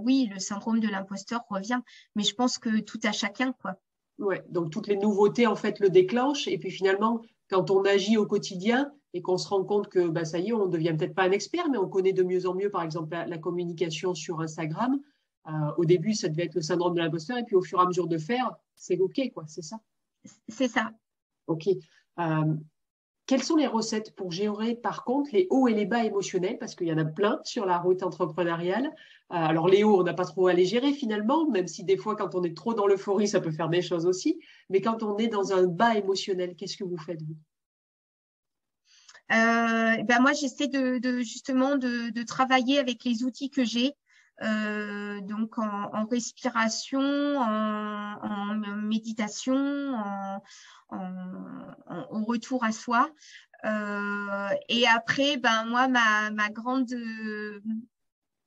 oui, 0.00 0.30
le 0.32 0.40
syndrome 0.40 0.80
de 0.80 0.88
l'imposteur 0.88 1.42
revient. 1.50 1.80
Mais 2.16 2.22
je 2.22 2.34
pense 2.34 2.56
que 2.58 2.80
tout 2.80 3.00
à 3.02 3.12
chacun, 3.12 3.52
quoi. 3.60 3.74
Ouais, 4.18 4.42
donc 4.48 4.70
toutes 4.70 4.86
les 4.86 4.96
nouveautés 4.96 5.46
en 5.46 5.56
fait 5.56 5.80
le 5.80 5.90
déclenchent. 5.90 6.48
Et 6.48 6.56
puis 6.56 6.70
finalement, 6.70 7.20
quand 7.50 7.70
on 7.70 7.82
agit 7.82 8.16
au 8.16 8.26
quotidien 8.26 8.90
et 9.12 9.20
qu'on 9.20 9.36
se 9.36 9.48
rend 9.48 9.64
compte 9.64 9.88
que 9.88 10.08
bah, 10.08 10.24
ça 10.24 10.38
y 10.38 10.48
est, 10.48 10.52
on 10.52 10.66
ne 10.66 10.70
devient 10.70 10.94
peut-être 10.96 11.14
pas 11.14 11.24
un 11.24 11.32
expert, 11.32 11.68
mais 11.68 11.76
on 11.76 11.88
connaît 11.88 12.14
de 12.14 12.22
mieux 12.22 12.46
en 12.46 12.54
mieux, 12.54 12.70
par 12.70 12.82
exemple, 12.82 13.14
la 13.14 13.38
communication 13.38 14.14
sur 14.14 14.40
Instagram. 14.40 14.98
Euh, 15.48 15.72
au 15.76 15.84
début, 15.84 16.14
ça 16.14 16.28
devait 16.28 16.44
être 16.44 16.54
le 16.54 16.62
syndrome 16.62 16.94
de 16.94 17.00
l'imposteur, 17.00 17.38
et 17.38 17.44
puis 17.44 17.56
au 17.56 17.62
fur 17.62 17.78
et 17.80 17.82
à 17.82 17.86
mesure 17.86 18.06
de 18.06 18.18
faire, 18.18 18.54
c'est 18.76 18.98
OK, 18.98 19.20
quoi, 19.34 19.44
c'est 19.48 19.62
ça? 19.62 19.78
C'est 20.48 20.68
ça. 20.68 20.92
OK. 21.48 21.68
Euh, 22.18 22.54
quelles 23.26 23.42
sont 23.42 23.56
les 23.56 23.66
recettes 23.66 24.14
pour 24.14 24.30
gérer, 24.30 24.74
par 24.74 25.04
contre, 25.04 25.30
les 25.32 25.46
hauts 25.50 25.66
et 25.66 25.74
les 25.74 25.86
bas 25.86 26.04
émotionnels? 26.04 26.58
Parce 26.58 26.74
qu'il 26.74 26.86
y 26.86 26.92
en 26.92 26.98
a 26.98 27.04
plein 27.04 27.40
sur 27.44 27.66
la 27.66 27.78
route 27.78 28.02
entrepreneuriale. 28.02 28.86
Euh, 28.86 28.90
alors, 29.30 29.68
les 29.68 29.84
hauts, 29.84 30.00
on 30.00 30.02
n'a 30.04 30.14
pas 30.14 30.24
trop 30.24 30.46
à 30.46 30.52
les 30.52 30.64
gérer 30.64 30.92
finalement, 30.92 31.48
même 31.50 31.66
si 31.66 31.84
des 31.84 31.96
fois, 31.96 32.14
quand 32.14 32.34
on 32.34 32.44
est 32.44 32.56
trop 32.56 32.74
dans 32.74 32.86
l'euphorie, 32.86 33.28
ça 33.28 33.40
peut 33.40 33.50
faire 33.50 33.68
des 33.68 33.82
choses 33.82 34.06
aussi. 34.06 34.40
Mais 34.70 34.80
quand 34.80 35.02
on 35.02 35.16
est 35.18 35.28
dans 35.28 35.52
un 35.52 35.66
bas 35.66 35.96
émotionnel, 35.96 36.54
qu'est-ce 36.56 36.76
que 36.76 36.84
vous 36.84 36.98
faites, 36.98 37.22
vous? 37.22 37.36
Ben 39.28 40.20
moi, 40.20 40.32
j'essaie 40.34 40.68
de, 40.68 41.20
justement 41.20 41.76
de, 41.76 42.22
travailler 42.24 42.78
avec 42.78 43.04
les 43.04 43.24
outils 43.24 43.50
que 43.50 43.64
j'ai. 43.64 43.94
Euh, 44.42 45.20
donc 45.20 45.58
en, 45.58 46.06
respiration, 46.06 47.00
en, 47.00 48.54
méditation, 48.76 49.94
en, 50.88 52.24
retour 52.24 52.64
à 52.64 52.72
soi. 52.72 53.10
Euh, 53.64 54.48
et 54.68 54.88
après, 54.88 55.36
ben 55.36 55.66
moi, 55.66 55.86
ma, 55.86 56.30
ma 56.30 56.48
grande 56.48 56.92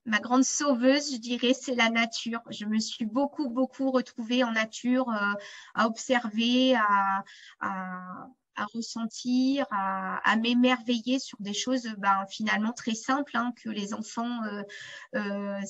ma 0.05 0.19
grande 0.19 0.43
sauveuse, 0.43 1.13
je 1.13 1.17
dirais, 1.17 1.53
c'est 1.53 1.75
la 1.75 1.89
nature. 1.89 2.41
Je 2.49 2.65
me 2.65 2.79
suis 2.79 3.05
beaucoup, 3.05 3.49
beaucoup 3.49 3.91
retrouvée 3.91 4.43
en 4.43 4.51
nature, 4.51 5.09
euh, 5.09 5.33
à 5.73 5.87
observer, 5.87 6.75
à, 6.75 7.23
à, 7.59 8.27
à 8.55 8.65
ressentir, 8.65 9.65
à, 9.71 10.17
à 10.29 10.35
m'émerveiller 10.35 11.19
sur 11.19 11.37
des 11.41 11.53
choses 11.53 11.87
ben, 11.97 12.25
finalement 12.29 12.71
très 12.71 12.95
simples, 12.95 13.35
hein, 13.35 13.53
que 13.61 13.69
les 13.69 13.93
enfants 13.93 14.43
euh, 14.43 14.63
euh, 15.15 15.61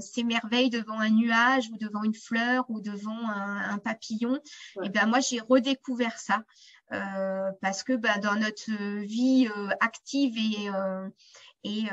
s'émerveillent 0.00 0.70
devant 0.70 0.98
un 0.98 1.10
nuage 1.10 1.68
ou 1.70 1.76
devant 1.76 2.02
une 2.04 2.14
fleur 2.14 2.64
ou 2.68 2.80
devant 2.80 3.28
un, 3.28 3.70
un 3.70 3.78
papillon. 3.78 4.38
Et 4.82 4.88
ben 4.88 5.06
moi 5.06 5.20
j'ai 5.20 5.40
redécouvert 5.40 6.18
ça 6.18 6.44
euh, 6.92 7.50
parce 7.60 7.82
que 7.82 7.94
ben, 7.94 8.18
dans 8.20 8.36
notre 8.36 8.70
vie 9.02 9.48
active 9.80 10.36
et, 10.36 10.68
et 11.64 11.88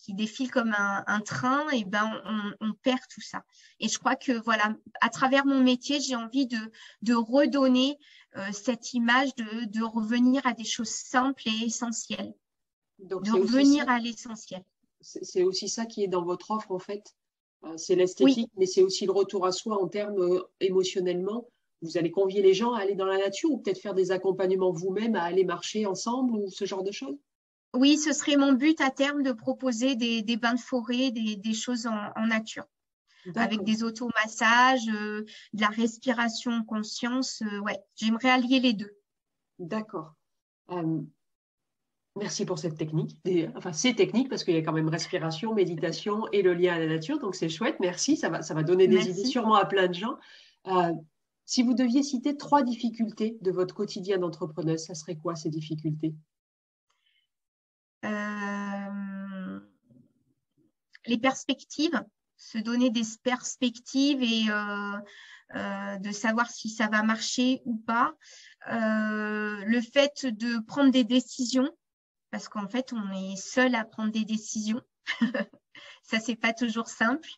qui 0.00 0.14
défile 0.14 0.50
comme 0.50 0.74
un, 0.76 1.20
train, 1.20 1.68
et 1.70 1.84
ben 1.84 2.10
on, 2.60 2.72
perd 2.72 3.00
tout 3.12 3.20
ça. 3.20 3.44
Et 3.80 3.88
je 3.88 3.98
crois 3.98 4.16
que 4.16 4.32
voilà, 4.32 4.74
à 5.00 5.10
travers 5.10 5.44
mon 5.44 5.60
métier, 5.60 6.00
j'ai 6.00 6.16
envie 6.16 6.46
de, 6.46 6.58
de 7.02 7.14
redonner 7.14 7.98
cette 8.52 8.94
image 8.94 9.34
de, 9.34 9.64
de, 9.66 9.82
revenir 9.82 10.46
à 10.46 10.52
des 10.52 10.64
choses 10.64 10.90
simples 10.90 11.42
et 11.46 11.66
essentielles. 11.66 12.32
Donc, 12.98 13.24
de 13.24 13.32
revenir 13.32 13.88
à 13.88 13.98
l'essentiel. 13.98 14.62
C'est 15.00 15.42
aussi 15.42 15.68
ça 15.68 15.86
qui 15.86 16.04
est 16.04 16.08
dans 16.08 16.24
votre 16.24 16.50
offre 16.50 16.70
en 16.70 16.78
fait. 16.78 17.14
C'est 17.76 17.96
l'esthétique, 17.96 18.50
mais 18.56 18.66
c'est 18.66 18.82
aussi 18.82 19.06
le 19.06 19.12
retour 19.12 19.46
à 19.46 19.52
soi 19.52 19.82
en 19.82 19.88
termes 19.88 20.42
émotionnellement 20.60 21.46
vous 21.82 21.96
allez 21.96 22.10
convier 22.10 22.42
les 22.42 22.54
gens 22.54 22.74
à 22.74 22.80
aller 22.80 22.94
dans 22.94 23.06
la 23.06 23.18
nature 23.18 23.50
ou 23.50 23.58
peut-être 23.58 23.80
faire 23.80 23.94
des 23.94 24.10
accompagnements 24.10 24.70
vous-même 24.70 25.16
à 25.16 25.22
aller 25.22 25.44
marcher 25.44 25.86
ensemble 25.86 26.34
ou 26.34 26.50
ce 26.50 26.64
genre 26.64 26.82
de 26.82 26.92
choses? 26.92 27.16
Oui, 27.74 27.96
ce 27.96 28.12
serait 28.12 28.36
mon 28.36 28.52
but 28.52 28.80
à 28.80 28.90
terme 28.90 29.22
de 29.22 29.32
proposer 29.32 29.94
des, 29.94 30.22
bains 30.36 30.54
de 30.54 30.60
forêt, 30.60 31.10
des, 31.10 31.54
choses 31.54 31.86
en, 31.86 32.26
nature. 32.26 32.64
Avec 33.34 33.64
des 33.64 33.82
automassages, 33.82 34.88
euh, 34.88 35.24
de 35.52 35.60
la 35.60 35.68
respiration 35.68 36.64
conscience. 36.64 37.42
Euh, 37.42 37.60
ouais, 37.60 37.78
j'aimerais 37.96 38.30
allier 38.30 38.60
les 38.60 38.72
deux. 38.72 38.96
D'accord. 39.58 40.14
Euh, 40.70 41.00
merci 42.16 42.46
pour 42.46 42.58
cette 42.58 42.76
technique. 42.76 43.16
enfin, 43.56 43.72
c'est 43.72 43.94
technique 43.94 44.28
parce 44.28 44.44
qu'il 44.44 44.54
y 44.54 44.58
a 44.58 44.62
quand 44.62 44.72
même 44.72 44.88
respiration, 44.88 45.54
méditation 45.54 46.26
et 46.32 46.42
le 46.42 46.54
lien 46.54 46.74
à 46.74 46.78
la 46.78 46.86
nature. 46.86 47.18
Donc, 47.18 47.34
c'est 47.34 47.48
chouette. 47.48 47.76
Merci. 47.80 48.16
Ça 48.16 48.30
va, 48.30 48.42
ça 48.42 48.54
va 48.54 48.62
donner 48.62 48.88
des 48.88 49.08
idées 49.10 49.26
sûrement 49.26 49.56
à 49.56 49.66
plein 49.66 49.88
de 49.88 49.94
gens. 49.94 50.16
Si 51.50 51.64
vous 51.64 51.74
deviez 51.74 52.04
citer 52.04 52.36
trois 52.36 52.62
difficultés 52.62 53.36
de 53.40 53.50
votre 53.50 53.74
quotidien 53.74 54.18
d'entrepreneuse, 54.18 54.84
ça 54.84 54.94
serait 54.94 55.16
quoi 55.16 55.34
ces 55.34 55.50
difficultés? 55.50 56.14
Euh, 58.04 59.60
Les 61.06 61.18
perspectives, 61.18 62.00
se 62.40 62.58
donner 62.58 62.90
des 62.90 63.04
perspectives 63.22 64.22
et 64.22 64.50
euh, 64.50 64.98
euh, 65.54 65.96
de 65.98 66.10
savoir 66.10 66.50
si 66.50 66.70
ça 66.70 66.88
va 66.88 67.02
marcher 67.02 67.60
ou 67.64 67.76
pas. 67.76 68.14
le 68.66 69.80
fait 69.80 70.26
de 70.26 70.58
prendre 70.64 70.90
des 70.90 71.04
décisions, 71.04 71.70
parce 72.30 72.48
qu'en 72.48 72.66
fait, 72.66 72.92
on 72.92 73.12
est 73.12 73.36
seul 73.36 73.74
à 73.74 73.84
prendre 73.84 74.10
des 74.10 74.24
décisions. 74.24 74.80
ça, 76.02 76.18
c'est 76.18 76.36
pas 76.36 76.52
toujours 76.52 76.88
simple. 76.88 77.28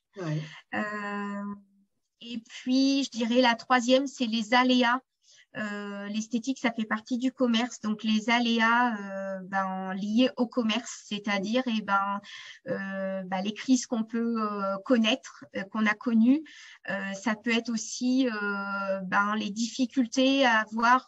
Et 2.24 2.38
puis, 2.48 3.04
je 3.04 3.10
dirais 3.10 3.40
la 3.40 3.56
troisième, 3.56 4.06
c'est 4.06 4.26
les 4.26 4.54
aléas. 4.54 5.00
Euh, 5.56 6.08
l'esthétique, 6.08 6.58
ça 6.58 6.72
fait 6.72 6.84
partie 6.84 7.18
du 7.18 7.30
commerce, 7.30 7.80
donc 7.80 8.04
les 8.04 8.30
aléas 8.30 8.96
euh, 8.96 9.40
ben, 9.44 9.92
liés 9.94 10.30
au 10.36 10.46
commerce, 10.46 11.04
c'est-à-dire 11.06 11.62
eh 11.66 11.82
ben, 11.82 12.20
euh, 12.68 13.22
ben, 13.24 13.42
les 13.42 13.52
crises 13.52 13.86
qu'on 13.86 14.04
peut 14.04 14.36
connaître, 14.84 15.44
qu'on 15.70 15.86
a 15.86 15.94
connues. 15.94 16.42
ça 17.14 17.34
peut 17.34 17.50
être 17.50 17.70
aussi 17.70 18.26
ben, 19.04 19.34
les 19.36 19.50
difficultés 19.50 20.46
à 20.46 20.64
voir 20.72 21.06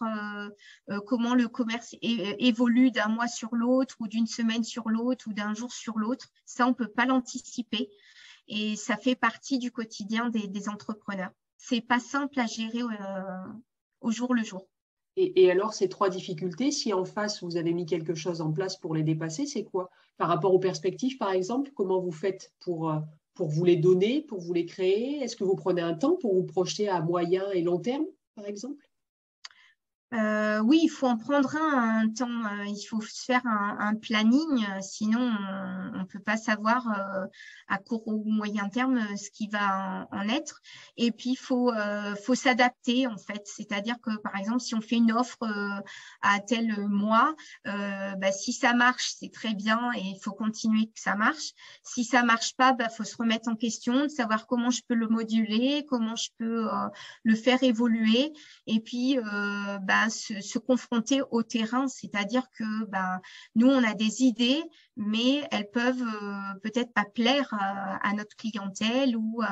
comment 1.06 1.34
le 1.34 1.48
commerce 1.48 1.94
évolue 2.02 2.90
d'un 2.90 3.08
mois 3.08 3.28
sur 3.28 3.54
l'autre 3.54 3.96
ou 4.00 4.08
d'une 4.08 4.26
semaine 4.26 4.64
sur 4.64 4.88
l'autre 4.88 5.26
ou 5.28 5.32
d'un 5.32 5.54
jour 5.54 5.72
sur 5.72 5.98
l'autre. 5.98 6.28
Ça, 6.44 6.66
on 6.66 6.74
peut 6.74 6.88
pas 6.88 7.06
l'anticiper 7.06 7.90
et 8.48 8.76
ça 8.76 8.96
fait 8.96 9.16
partie 9.16 9.58
du 9.58 9.70
quotidien 9.72 10.28
des, 10.28 10.48
des 10.48 10.68
entrepreneurs. 10.68 11.30
C'est 11.56 11.80
pas 11.80 12.00
simple 12.00 12.38
à 12.40 12.46
gérer 12.46 12.82
euh, 12.82 13.46
au 14.04 14.10
jour 14.10 14.34
le 14.34 14.44
jour. 14.44 14.68
Et, 15.16 15.48
alors, 15.48 15.74
ces 15.74 15.88
trois 15.88 16.10
difficultés, 16.10 16.72
si 16.72 16.92
en 16.92 17.04
face 17.04 17.42
vous 17.42 17.56
avez 17.56 17.72
mis 17.72 17.86
quelque 17.86 18.16
chose 18.16 18.40
en 18.40 18.52
place 18.52 18.76
pour 18.76 18.94
les 18.96 19.04
dépasser, 19.04 19.46
c'est 19.46 19.62
quoi? 19.62 19.90
Par 20.16 20.28
rapport 20.28 20.52
aux 20.52 20.58
perspectives, 20.58 21.18
par 21.18 21.30
exemple, 21.30 21.70
comment 21.74 22.00
vous 22.00 22.10
faites 22.10 22.52
pour, 22.58 22.90
euh, 22.90 22.98
pour 23.34 23.48
vous 23.48 23.64
les 23.64 23.76
donner, 23.76 24.22
pour 24.22 24.40
vous 24.40 24.52
les 24.52 24.66
créer? 24.66 25.22
Est-ce 25.22 25.36
que 25.36 25.44
vous 25.44 25.54
prenez 25.54 25.82
un 25.82 25.94
temps 25.94 26.16
pour 26.16 26.34
vous 26.34 26.42
projeter 26.42 26.88
à 26.88 27.00
moyen 27.00 27.48
et 27.52 27.62
long 27.62 27.78
terme, 27.78 28.06
par 28.34 28.46
exemple? 28.46 28.84
Euh, 30.14 30.60
oui, 30.60 30.80
il 30.84 30.88
faut 30.88 31.08
en 31.08 31.16
prendre 31.16 31.56
un, 31.56 32.08
temps. 32.08 32.28
Euh, 32.28 32.64
il 32.66 32.84
faut 32.84 33.00
se 33.00 33.24
faire 33.24 33.42
un, 33.44 33.94
planning, 33.96 34.64
euh, 34.64 34.80
sinon 34.80 35.20
on 35.20 35.98
ne 35.98 36.04
peut 36.04 36.20
pas 36.20 36.36
savoir 36.36 36.86
à 37.68 37.78
court 37.78 38.06
ou 38.06 38.24
moyen 38.30 38.68
terme 38.68 39.00
ce 39.16 39.30
qui 39.30 39.48
va 39.48 40.06
en, 40.12 40.28
être. 40.28 40.60
Et 40.96 41.10
puis 41.10 41.30
il 41.30 41.36
faut, 41.36 41.72
faut 42.24 42.34
s'adapter 42.34 43.06
en 43.06 43.16
fait. 43.16 43.42
C'est-à-dire 43.44 43.96
que 44.02 44.16
par 44.18 44.36
exemple, 44.36 44.60
si 44.60 44.74
on 44.74 44.80
fait 44.80 44.96
une 44.96 45.12
offre 45.12 45.38
à 46.22 46.40
tel 46.40 46.86
mois, 46.88 47.34
bah, 47.64 48.32
si 48.32 48.52
ça 48.52 48.74
marche, 48.74 49.14
c'est 49.18 49.32
très 49.32 49.54
bien 49.54 49.90
et 49.96 50.00
il 50.00 50.20
faut 50.22 50.32
continuer 50.32 50.86
que 50.86 51.00
ça 51.00 51.14
marche. 51.14 51.52
Si 51.82 52.04
ça 52.04 52.22
marche 52.22 52.54
pas, 52.56 52.70
il 52.72 52.76
bah, 52.76 52.88
faut 52.88 53.04
se 53.04 53.16
remettre 53.16 53.48
en 53.48 53.56
question, 53.56 54.04
de 54.04 54.08
savoir 54.08 54.46
comment 54.46 54.70
je 54.70 54.82
peux 54.86 54.94
le 54.94 55.08
moduler, 55.08 55.86
comment 55.88 56.16
je 56.16 56.30
peux 56.38 56.68
le 57.22 57.34
faire 57.34 57.62
évoluer. 57.62 58.32
Et 58.66 58.80
puis, 58.80 59.18
bah, 59.82 60.03
se, 60.10 60.58
confronter 60.58 61.20
au 61.30 61.42
terrain, 61.42 61.88
c'est-à-dire 61.88 62.48
que 62.50 62.84
ben, 62.86 63.20
nous, 63.54 63.68
on 63.68 63.82
a 63.84 63.94
des 63.94 64.22
idées, 64.22 64.62
mais 64.96 65.46
elles 65.50 65.70
peuvent 65.70 66.02
euh, 66.02 66.58
peut-être 66.62 66.92
pas 66.92 67.04
plaire 67.04 67.48
à, 67.52 68.12
notre 68.14 68.36
clientèle 68.36 69.16
ou 69.16 69.42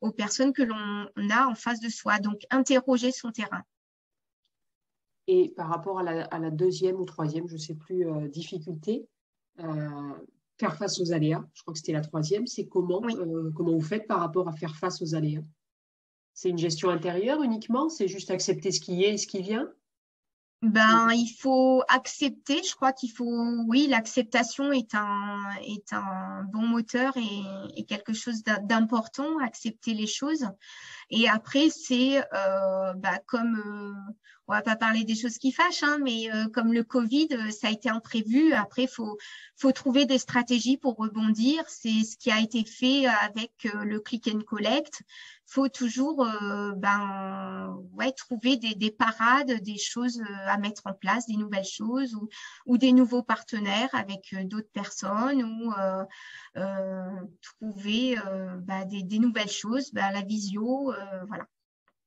aux, 0.00 0.12
personnes 0.12 0.52
que 0.52 0.62
l'on 0.62 1.30
a 1.30 1.46
en 1.46 1.54
face 1.54 1.80
de 1.80 1.88
soi. 1.88 2.18
Donc, 2.18 2.42
interroger 2.50 3.12
son 3.12 3.32
terrain. 3.32 3.62
Et 5.28 5.52
par 5.56 5.68
rapport 5.68 5.98
à 5.98 6.02
la, 6.02 6.50
deuxième 6.50 6.96
ou 6.96 7.04
troisième, 7.04 7.48
je 7.48 7.54
ne 7.54 7.58
sais 7.58 7.74
plus, 7.74 8.08
euh, 8.08 8.28
difficulté, 8.28 9.08
euh, 9.58 10.12
faire 10.58 10.76
face 10.76 11.00
aux 11.00 11.12
aléas, 11.12 11.44
je 11.54 11.62
crois 11.62 11.72
que 11.72 11.78
c'était 11.78 11.92
la 11.92 12.00
troisième, 12.00 12.46
c'est 12.46 12.66
comment, 12.66 13.02
comment 13.54 13.72
vous 13.72 13.80
faites 13.80 14.06
par 14.06 14.20
rapport 14.20 14.48
à 14.48 14.52
faire 14.52 14.76
face 14.76 15.02
aux 15.02 15.14
aléas? 15.14 15.42
C'est 16.36 16.50
une 16.50 16.58
gestion 16.58 16.90
intérieure 16.90 17.42
uniquement? 17.42 17.88
C'est 17.88 18.08
juste 18.08 18.30
accepter 18.30 18.70
ce 18.70 18.78
qui 18.78 19.02
est 19.02 19.14
et 19.14 19.18
ce 19.18 19.26
qui 19.26 19.40
vient? 19.40 19.68
Ben, 20.60 21.10
il 21.12 21.28
faut 21.28 21.82
accepter. 21.88 22.62
Je 22.62 22.74
crois 22.74 22.92
qu'il 22.92 23.10
faut, 23.10 23.64
oui, 23.66 23.86
l'acceptation 23.88 24.70
est 24.70 24.94
un, 24.94 25.40
est 25.66 25.92
un 25.94 26.44
bon 26.52 26.66
moteur 26.66 27.14
et, 27.16 27.84
quelque 27.84 28.12
chose 28.12 28.42
d'important, 28.42 29.38
accepter 29.38 29.94
les 29.94 30.06
choses. 30.06 30.46
Et 31.08 31.26
après, 31.26 31.70
c'est 31.70 32.18
euh, 32.18 32.92
bah, 32.94 33.18
comme, 33.26 33.56
euh, 33.56 34.12
on 34.48 34.52
va 34.52 34.62
pas 34.62 34.76
parler 34.76 35.04
des 35.04 35.14
choses 35.14 35.38
qui 35.38 35.52
fâchent, 35.52 35.82
hein, 35.82 35.98
mais 36.02 36.32
euh, 36.32 36.48
comme 36.48 36.72
le 36.72 36.84
Covid, 36.84 37.28
ça 37.50 37.68
a 37.68 37.70
été 37.70 37.88
imprévu. 37.88 38.52
Après, 38.52 38.86
faut, 38.86 39.18
faut 39.56 39.72
trouver 39.72 40.06
des 40.06 40.18
stratégies 40.18 40.76
pour 40.76 40.96
rebondir. 40.96 41.64
C'est 41.68 42.04
ce 42.04 42.16
qui 42.16 42.30
a 42.30 42.40
été 42.40 42.64
fait 42.64 43.06
avec 43.06 43.52
le 43.64 43.98
click 43.98 44.28
and 44.28 44.40
collect 44.40 45.02
faut 45.46 45.68
toujours 45.68 46.26
euh, 46.26 46.72
ben, 46.72 47.78
ouais, 47.92 48.12
trouver 48.12 48.56
des, 48.56 48.74
des, 48.74 48.90
parades, 48.90 49.62
des 49.62 49.78
choses 49.78 50.20
euh, 50.20 50.48
à 50.48 50.58
mettre 50.58 50.82
en 50.86 50.92
place, 50.92 51.26
des 51.26 51.36
nouvelles 51.36 51.64
choses 51.64 52.14
ou, 52.16 52.28
ou 52.66 52.78
des 52.78 52.92
nouveaux 52.92 53.22
partenaires 53.22 53.88
avec 53.92 54.34
euh, 54.34 54.44
d'autres 54.44 54.70
personnes 54.72 55.42
ou 55.44 55.72
euh, 55.78 56.04
trouver 57.42 58.16
bah, 58.62 58.84
des, 58.84 59.02
des, 59.02 59.18
nouvelles 59.18 59.50
choses, 59.50 59.92
bah, 59.92 60.10
la 60.10 60.22
visio, 60.22 60.92
voilà. 61.28 61.46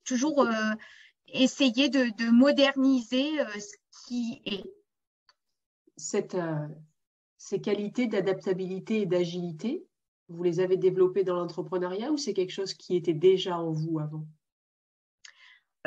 Toujours 0.04 0.48
essayer 1.34 1.90
de, 1.90 2.16
de 2.18 2.30
moderniser 2.32 3.38
ce 3.60 3.76
qui 4.08 4.42
est. 4.46 4.64
Cette, 5.98 6.38
ces 7.38 7.60
qualités 7.60 8.08
d'adaptabilité 8.08 9.02
et 9.02 9.06
d'agilité, 9.06 9.86
vous 10.30 10.44
les 10.44 10.60
avez 10.60 10.78
développées 10.78 11.24
dans 11.24 11.36
l'entrepreneuriat 11.36 12.12
ou 12.12 12.18
c'est 12.18 12.34
quelque 12.34 12.52
chose 12.52 12.74
qui 12.74 12.96
était 12.96 13.14
déjà 13.14 13.58
en 13.58 13.72
vous 13.72 14.00
avant? 14.00 14.26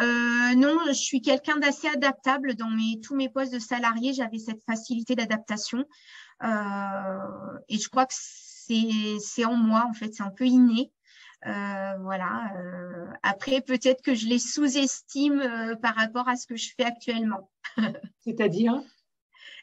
Euh, 0.01 0.55
non, 0.57 0.79
je 0.89 0.93
suis 0.93 1.21
quelqu'un 1.21 1.59
d'assez 1.59 1.87
adaptable. 1.87 2.55
Dans 2.55 2.71
mes, 2.71 3.01
tous 3.01 3.15
mes 3.15 3.29
postes 3.29 3.53
de 3.53 3.59
salarié, 3.59 4.13
j'avais 4.15 4.39
cette 4.39 4.63
facilité 4.65 5.15
d'adaptation. 5.15 5.85
Euh, 6.43 7.59
et 7.69 7.79
je 7.79 7.89
crois 7.89 8.07
que 8.07 8.15
c'est 8.15 9.45
en 9.45 9.55
moi, 9.55 9.87
en 9.89 9.93
fait, 9.93 10.15
c'est 10.15 10.23
un 10.23 10.31
peu 10.31 10.47
inné. 10.47 10.91
Euh, 11.47 11.99
voilà. 12.01 12.53
après, 13.23 13.61
peut-être 13.61 14.03
que 14.03 14.15
je 14.15 14.27
les 14.27 14.39
sous-estime 14.39 15.77
par 15.83 15.95
rapport 15.97 16.29
à 16.29 16.37
ce 16.37 16.47
que 16.47 16.57
je 16.57 16.71
fais 16.77 16.85
actuellement. 16.85 17.51
C'est-à-dire? 18.21 18.83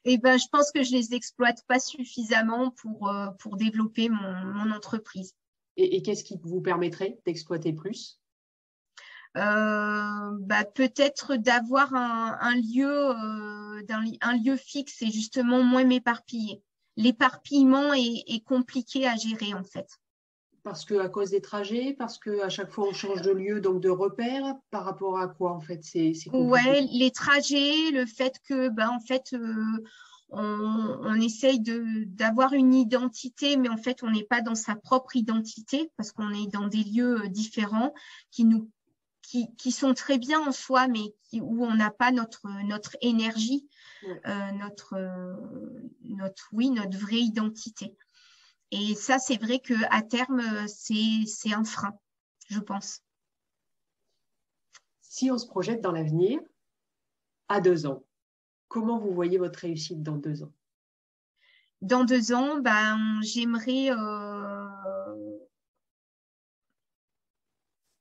Et 0.06 0.18
ben, 0.18 0.38
je 0.38 0.48
pense 0.52 0.72
que 0.72 0.84
je 0.84 0.92
les 0.92 1.14
exploite 1.14 1.64
pas 1.68 1.80
suffisamment 1.80 2.72
pour, 2.72 3.10
euh, 3.10 3.28
pour 3.40 3.58
développer 3.58 4.10
mon, 4.10 4.72
entreprise. 4.72 5.36
Et, 5.78 6.02
qu'est-ce 6.02 6.24
qui 6.24 6.40
vous 6.44 6.62
permettrait 6.62 7.20
d'exploiter 7.26 7.74
plus? 7.74 8.20
Euh, 9.38 10.32
bah, 10.40 10.66
peut-être 10.66 11.36
d'avoir 11.36 11.94
un, 11.94 12.56
lieu 12.56 12.90
euh, 12.90 13.82
un, 14.22 14.38
lieu 14.38 14.58
fixe 14.58 15.02
et 15.02 15.12
justement 15.12 15.64
moins 15.64 15.84
m'éparpiller. 15.84 16.62
L'éparpillement 16.98 17.94
est, 17.94 18.44
compliqué 18.46 19.08
à 19.08 19.16
gérer 19.16 19.54
en 19.54 19.64
fait. 19.64 20.00
Parce 20.64 20.86
que 20.86 20.96
à 20.96 21.10
cause 21.10 21.32
des 21.32 21.42
trajets, 21.42 21.96
parce 21.98 22.18
que 22.18 22.42
à 22.42 22.50
chaque 22.50 22.72
fois 22.72 22.88
on 22.88 22.94
change 22.94 23.22
de 23.22 23.32
lieu, 23.32 23.62
donc 23.62 23.82
de 23.82 23.90
repère, 23.90 24.56
par 24.72 24.86
rapport 24.86 25.20
à 25.20 25.28
quoi 25.28 25.52
en 25.52 25.60
fait 25.60 25.84
c'est 25.84 26.14
Ouais, 26.32 26.82
les 26.92 27.12
trajets, 27.12 27.92
le 27.92 28.06
fait 28.06 28.40
que 28.48 28.70
ben 28.70 28.90
en 28.90 29.00
fait 29.00 29.34
euh, 29.34 29.84
on, 30.30 31.00
on, 31.02 31.16
essaye 31.16 31.60
d'avoir 31.60 32.54
une 32.54 32.74
identité, 32.74 33.58
mais 33.58 33.70
en 33.70 33.78
fait 33.78 34.04
on 34.04 34.12
n'est 34.12 34.24
pas 34.24 34.42
dans 34.42 34.56
sa 34.56 34.76
propre 34.76 35.16
identité 35.16 35.92
parce 35.98 36.12
qu'on 36.12 36.32
est 36.32 36.52
dans 36.52 36.68
des 36.68 36.84
lieux 36.84 37.24
euh, 37.24 37.28
différents 37.28 37.94
qui 38.32 38.46
nous 38.46 38.70
qui, 39.22 39.54
qui 39.58 39.72
sont 39.72 39.94
très 39.94 40.18
bien 40.18 40.40
en 40.40 40.52
soi, 40.52 40.88
mais 40.88 41.14
qui, 41.30 41.40
où 41.40 41.64
on 41.64 41.76
n'a 41.76 41.92
pas 41.92 42.12
notre 42.12 42.48
notre 42.66 42.98
énergie, 43.02 43.68
euh, 44.26 44.52
notre 44.54 44.96
notre 46.04 46.50
oui 46.52 46.70
notre 46.72 46.98
vraie 46.98 47.22
identité. 47.22 47.96
Et 48.72 48.96
ça, 48.96 49.18
c'est 49.18 49.38
vrai 49.38 49.60
qu'à 49.60 50.02
terme, 50.02 50.68
c'est 50.68 51.54
un 51.54 51.64
frein, 51.64 51.98
je 52.50 52.60
pense. 52.60 53.02
Si 55.02 55.32
on 55.32 55.38
se 55.38 55.48
projette 55.48 55.82
dans 55.82 55.92
l'avenir, 55.92 56.40
à 57.48 57.62
deux 57.62 57.88
ans, 57.88 58.04
comment 58.68 59.00
vous 59.00 59.12
voyez 59.12 59.38
votre 59.40 59.60
réussite 59.60 60.04
dans 60.04 60.18
deux 60.18 60.44
ans? 60.44 60.54
Dans 61.82 62.04
deux 62.04 62.32
ans, 62.34 62.60
ben, 62.60 63.20
j'aimerais 63.22 63.90
euh, 63.90 64.68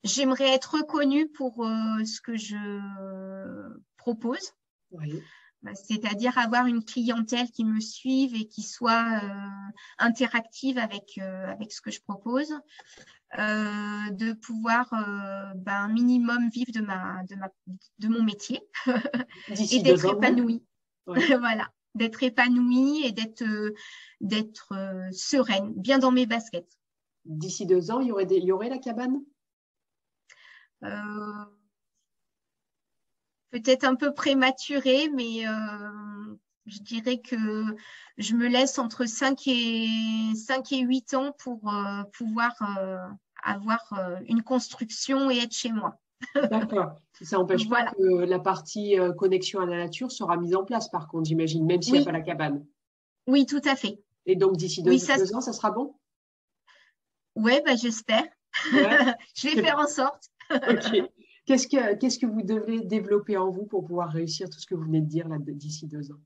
j'aimerais 0.05 0.55
être 0.55 0.75
reconnue 0.75 1.29
pour 1.31 1.65
euh, 1.65 2.05
ce 2.05 2.21
que 2.21 2.37
je 2.37 2.57
propose. 3.97 4.53
Oui. 4.91 5.23
C'est-à-dire 5.75 6.39
avoir 6.39 6.67
une 6.67 6.85
clientèle 6.85 7.51
qui 7.51 7.65
me 7.65 7.81
suive 7.81 8.35
et 8.35 8.47
qui 8.47 8.63
soit 8.63 9.21
euh, 9.23 9.71
interactive 9.99 10.79
avec, 10.79 11.19
euh, 11.19 11.51
avec 11.51 11.73
ce 11.73 11.81
que 11.81 11.91
je 11.91 12.01
propose, 12.01 12.53
euh, 13.39 14.11
de 14.13 14.33
pouvoir 14.35 14.89
bah, 15.57 15.81
un 15.81 15.89
minimum 15.89 16.49
vivre 16.51 16.73
de, 16.73 16.81
ma, 16.81 17.23
de, 17.25 17.35
ma, 17.35 17.51
de 17.99 18.09
mon 18.09 18.23
métier. 18.23 18.61
Et 19.49 19.83
d'être 19.83 20.05
épanouie. 20.05 20.63
voilà, 21.07 21.69
d'être 21.95 22.23
épanouie 22.23 23.03
et 23.07 23.13
d'être 23.13 23.43
d'être 24.21 24.75
sereine, 25.11 25.73
bien 25.75 25.99
dans 25.99 26.13
mes 26.13 26.27
baskets. 26.27 26.71
D'ici 27.25 27.67
deux 27.67 27.91
ans, 27.91 28.01
il 28.01 28.09
y 28.09 28.13
aurait, 28.13 28.27
il 28.31 28.45
y 28.45 28.53
aurait 28.53 28.69
la 28.69 28.79
cabane? 28.79 29.23
Peut-être 33.51 33.85
un 33.85 33.95
peu 33.95 34.13
prématuré, 34.13 35.09
mais 35.15 35.47
euh, 35.47 36.37
je 36.67 36.81
dirais 36.81 37.19
que 37.19 37.37
je 38.17 38.35
me 38.35 38.49
laisse 38.49 38.79
entre 38.79 39.07
5 39.07 39.41
et, 39.47 40.35
5 40.35 40.73
et 40.73 40.81
8 40.81 41.15
ans 41.15 41.33
pour 41.39 41.73
euh, 41.73 42.03
pouvoir 42.13 42.53
euh, 42.63 42.99
avoir 43.43 43.93
une 44.27 44.43
construction 44.43 45.31
et 45.31 45.39
être 45.39 45.55
chez 45.55 45.73
moi. 45.73 45.99
D'accord. 46.35 46.97
Ça 47.21 47.37
n'empêche 47.37 47.69
pas 47.69 47.93
que 47.93 48.25
la 48.25 48.39
partie 48.39 48.97
connexion 49.17 49.61
à 49.61 49.67
la 49.67 49.77
nature 49.77 50.11
sera 50.11 50.37
mise 50.37 50.55
en 50.55 50.65
place, 50.65 50.89
par 50.89 51.09
contre, 51.09 51.29
j'imagine, 51.29 51.65
même 51.65 51.83
s'il 51.83 51.95
n'y 51.95 52.01
a 52.01 52.05
pas 52.05 52.13
la 52.13 52.21
cabane. 52.21 52.65
Oui, 53.27 53.47
tout 53.47 53.63
à 53.65 53.77
fait. 53.77 54.01
Et 54.27 54.37
donc, 54.37 54.57
d'ici 54.57 54.83
deux, 54.83 54.93
ans, 55.35 55.41
ça 55.41 55.53
sera 55.53 55.71
bon? 55.71 55.97
Oui, 57.35 57.61
bah, 57.65 57.77
j'espère. 57.77 58.25
je 58.73 59.49
vais 59.49 59.63
faire 59.63 59.79
en 59.79 59.87
sorte. 59.87 60.31
ok. 60.51 61.09
Qu'est-ce 61.49 61.67
que, 61.67 61.95
qu'est-ce 61.95 62.19
que 62.19 62.27
vous 62.27 62.43
devez 62.43 62.83
développer 62.83 63.39
en 63.39 63.49
vous 63.51 63.65
pour 63.65 63.83
pouvoir 63.83 64.11
réussir 64.11 64.51
tout 64.51 64.61
ce 64.61 64.67
que 64.67 64.75
vous 64.75 64.83
venez 64.83 65.01
de 65.01 65.07
dire 65.07 65.27
là 65.29 65.39
d'ici 65.41 65.87
deux 65.87 66.13
ans? 66.13 66.21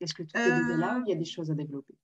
Est-ce 0.00 0.14
que 0.14 0.24
tout 0.24 0.36
est 0.36 0.76
là 0.76 0.98
ou 0.98 1.04
il 1.06 1.10
y 1.10 1.12
a 1.12 1.16
des 1.16 1.24
choses 1.24 1.52
à 1.52 1.54
développer? 1.54 1.94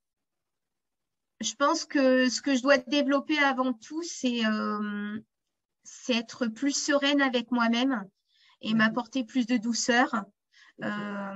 Je 1.40 1.52
pense 1.56 1.84
que 1.84 2.28
ce 2.28 2.40
que 2.40 2.54
je 2.54 2.62
dois 2.62 2.78
développer 2.78 3.36
avant 3.40 3.72
tout, 3.72 4.04
c'est, 4.04 4.46
euh, 4.46 5.18
c'est 5.82 6.14
être 6.14 6.46
plus 6.46 6.70
sereine 6.70 7.20
avec 7.20 7.50
moi-même 7.50 8.08
et 8.60 8.72
m'apporter 8.74 9.24
plus 9.24 9.48
de 9.48 9.56
douceur. 9.56 10.24
Euh, 10.84 11.32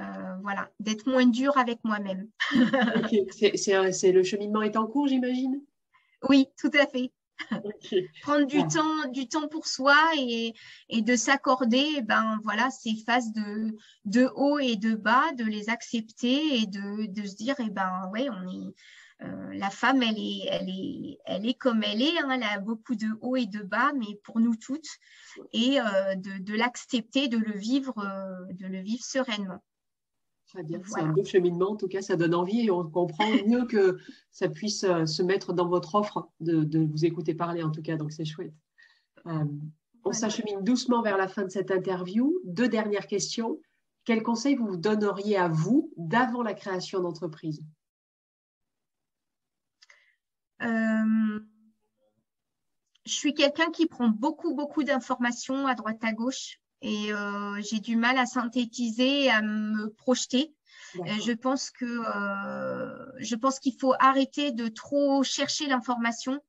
euh, 0.00 0.36
voilà, 0.42 0.68
d'être 0.80 1.08
moins 1.08 1.26
dure 1.26 1.56
avec 1.58 1.78
moi-même. 1.84 2.28
c'est, 3.30 3.56
c'est 3.92 4.10
le 4.10 4.24
cheminement 4.24 4.62
est 4.62 4.76
en 4.76 4.88
cours, 4.88 5.06
j'imagine? 5.06 5.62
Oui, 6.28 6.48
tout 6.56 6.72
à 6.74 6.88
fait. 6.88 7.12
Prendre 8.22 8.46
du 8.46 8.66
temps, 8.66 9.08
du 9.12 9.28
temps 9.28 9.48
pour 9.48 9.66
soi 9.66 9.96
et, 10.16 10.54
et 10.88 11.02
de 11.02 11.16
s'accorder, 11.16 11.86
eh 11.98 12.02
ben 12.02 12.40
voilà, 12.42 12.70
ces 12.70 12.94
phases 13.06 13.32
de, 13.32 13.76
de 14.04 14.28
haut 14.34 14.58
et 14.58 14.76
de 14.76 14.94
bas, 14.94 15.32
de 15.36 15.44
les 15.44 15.68
accepter 15.68 16.60
et 16.60 16.66
de, 16.66 17.06
de 17.06 17.26
se 17.26 17.36
dire, 17.36 17.54
eh 17.58 17.70
ben 17.70 18.10
ouais, 18.12 18.28
on 18.28 18.48
est, 18.48 18.74
euh, 19.22 19.54
la 19.54 19.70
femme, 19.70 20.02
elle 20.02 20.18
est, 20.18 20.46
elle 20.48 20.68
est, 20.68 21.18
elle 21.24 21.46
est 21.46 21.54
comme 21.54 21.82
elle 21.82 22.02
est. 22.02 22.18
Hein, 22.18 22.30
elle 22.30 22.42
a 22.44 22.60
beaucoup 22.60 22.94
de 22.94 23.08
hauts 23.20 23.36
et 23.36 23.46
de 23.46 23.62
bas, 23.62 23.92
mais 23.94 24.14
pour 24.22 24.38
nous 24.38 24.54
toutes, 24.54 24.88
et 25.52 25.80
euh, 25.80 26.14
de, 26.14 26.38
de 26.38 26.54
l'accepter, 26.54 27.28
de 27.28 27.38
le 27.38 27.56
vivre, 27.58 27.98
euh, 27.98 28.52
de 28.52 28.66
le 28.66 28.80
vivre 28.80 29.04
sereinement. 29.04 29.62
Très 30.48 30.62
bien, 30.62 30.80
c'est 30.82 31.00
un 31.00 31.12
beau 31.12 31.24
cheminement. 31.24 31.72
En 31.72 31.76
tout 31.76 31.88
cas, 31.88 32.00
ça 32.00 32.16
donne 32.16 32.34
envie 32.34 32.60
et 32.60 32.70
on 32.70 32.88
comprend 32.88 33.26
mieux 33.46 33.66
que 33.66 33.98
ça 34.30 34.48
puisse 34.48 34.82
euh, 34.84 35.04
se 35.04 35.22
mettre 35.22 35.52
dans 35.52 35.68
votre 35.68 35.94
offre 35.94 36.30
de, 36.40 36.86
vous 36.86 37.04
écouter 37.04 37.34
parler, 37.34 37.62
en 37.62 37.70
tout 37.70 37.82
cas. 37.82 37.96
Donc, 37.96 38.12
c'est 38.12 38.24
chouette. 38.24 38.54
Euh, 39.26 39.44
on 40.04 40.12
s'achemine 40.12 40.64
doucement 40.64 41.02
vers 41.02 41.18
la 41.18 41.28
fin 41.28 41.42
de 41.42 41.50
cette 41.50 41.70
interview. 41.70 42.40
Deux 42.44 42.68
dernières 42.68 43.06
questions. 43.06 43.60
Quels 44.06 44.22
conseils 44.22 44.56
vous 44.56 44.78
donneriez 44.78 45.36
à 45.36 45.48
vous 45.48 45.92
d'avant 45.98 46.42
la 46.42 46.54
création 46.54 47.00
d'entreprise? 47.00 47.62
Euh, 50.62 51.40
Je 53.04 53.12
suis 53.12 53.34
quelqu'un 53.34 53.70
qui 53.70 53.84
prend 53.84 54.08
beaucoup, 54.08 54.54
beaucoup 54.54 54.82
d'informations 54.82 55.66
à 55.66 55.74
droite 55.74 56.02
à 56.02 56.12
gauche 56.12 56.58
et 56.82 57.12
euh, 57.12 57.60
j'ai 57.60 57.80
du 57.80 57.96
mal 57.96 58.18
à 58.18 58.26
synthétiser 58.26 59.24
et 59.24 59.30
à 59.30 59.42
me 59.42 59.88
projeter. 59.90 60.54
je 60.94 61.32
pense 61.32 61.70
que 61.70 61.84
euh, 61.84 63.12
je 63.18 63.34
pense 63.34 63.58
qu'il 63.60 63.78
faut 63.78 63.94
arrêter 63.98 64.52
de 64.52 64.68
trop 64.68 65.22
chercher 65.22 65.66
l'information. 65.66 66.40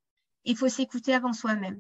Il 0.46 0.56
faut 0.56 0.70
s'écouter 0.70 1.14
avant 1.14 1.34
soi-même. 1.34 1.80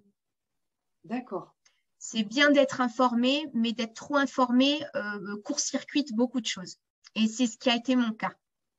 D'accord. 1.05 1.55
C'est 1.97 2.23
bien 2.23 2.49
d'être 2.51 2.81
informé, 2.81 3.45
mais 3.53 3.73
d'être 3.73 3.93
trop 3.93 4.15
informé 4.15 4.79
euh, 4.95 5.37
court-circuite 5.43 6.13
beaucoup 6.13 6.39
de 6.39 6.45
choses. 6.45 6.77
Et 7.15 7.27
c'est 7.27 7.45
ce 7.45 7.57
qui 7.57 7.69
a 7.69 7.75
été 7.75 7.95
mon 7.95 8.11
cas. 8.11 8.31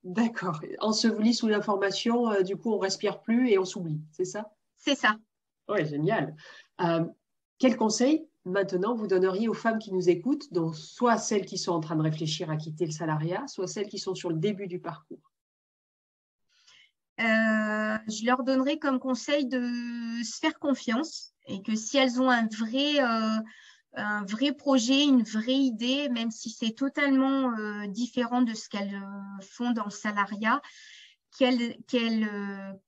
D'accord. 0.05 0.61
Enseveli 0.79 1.35
sous 1.35 1.49
l'information, 1.49 2.31
euh, 2.31 2.43
du 2.43 2.57
coup, 2.57 2.73
on 2.73 2.79
respire 2.79 3.21
plus 3.21 3.51
et 3.51 3.59
on 3.59 3.67
s'oublie, 3.67 4.01
c'est 4.13 4.25
ça? 4.25 4.51
C'est 4.77 4.95
ça. 4.95 5.17
Oui, 5.69 5.87
génial. 5.87 6.35
Euh, 6.81 7.05
quel 7.59 7.77
conseil 7.77 8.27
maintenant 8.51 8.95
vous 8.95 9.07
donneriez 9.07 9.49
aux 9.49 9.55
femmes 9.55 9.79
qui 9.79 9.93
nous 9.93 10.09
écoutent, 10.09 10.53
donc 10.53 10.77
soit 10.77 11.19
celles 11.19 11.47
qui 11.47 11.59
sont 11.59 11.73
en 11.73 11.81
train 11.81 11.97
de 11.97 12.03
réfléchir 12.03 12.51
à 12.51 12.57
quitter 12.57 12.87
le 12.87 12.93
salariat, 12.93 13.47
soit 13.47 13.67
celles 13.67 13.89
qui 13.89 13.99
sont 13.99 14.15
sur 14.15 14.31
le 14.31 14.37
début 14.37 14.67
du 14.67 14.81
parcours. 14.81 15.33
Euh, 17.21 17.99
Je 18.09 18.25
leur 18.25 18.43
donnerais 18.43 18.79
comme 18.79 18.99
conseil 18.99 19.47
de 19.47 19.61
se 20.23 20.39
faire 20.39 20.59
confiance 20.59 21.33
et 21.47 21.63
que 21.63 21.75
si 21.75 21.99
elles 21.99 22.21
ont 22.21 22.31
un 22.31 22.47
vrai, 22.47 23.03
euh, 23.03 23.41
un 23.95 24.25
vrai 24.25 24.53
projet, 24.53 25.05
une 25.05 25.23
vraie 25.23 25.53
idée, 25.53 26.09
même 26.09 26.31
si 26.31 26.51
c'est 26.51 26.75
totalement 26.75 27.53
euh, 27.59 27.87
différent 27.89 28.43
de 28.43 28.55
ce 28.55 28.69
qu'elles 28.69 29.03
font 29.43 29.73
dans 29.73 29.85
le 29.85 29.91
salariat, 29.91 30.63
qu'elles 31.37 31.77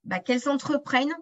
bah, 0.03 0.19
qu'elles 0.19 0.49
entreprennent 0.49 1.15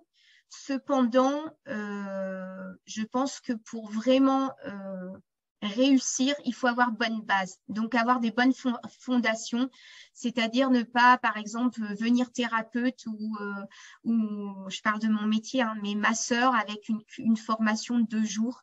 Cependant, 0.53 1.45
euh, 1.69 2.73
je 2.85 3.03
pense 3.03 3.39
que 3.39 3.53
pour 3.53 3.89
vraiment 3.89 4.51
euh, 4.67 5.13
réussir, 5.61 6.35
il 6.43 6.53
faut 6.53 6.67
avoir 6.67 6.91
bonne 6.91 7.21
base. 7.21 7.57
Donc, 7.69 7.95
avoir 7.95 8.19
des 8.19 8.31
bonnes 8.31 8.51
fondations, 8.99 9.69
c'est-à-dire 10.13 10.69
ne 10.69 10.83
pas, 10.83 11.17
par 11.19 11.37
exemple, 11.37 11.79
venir 11.95 12.33
thérapeute 12.33 13.05
ou, 13.07 13.37
euh, 13.39 14.69
je 14.69 14.81
parle 14.81 14.99
de 14.99 15.07
mon 15.07 15.25
métier, 15.25 15.61
hein, 15.61 15.73
mais 15.81 15.95
ma 15.95 16.13
sœur 16.13 16.53
avec 16.53 16.89
une, 16.89 17.37
formation 17.37 17.99
de 17.99 18.07
deux 18.07 18.25
jours. 18.25 18.61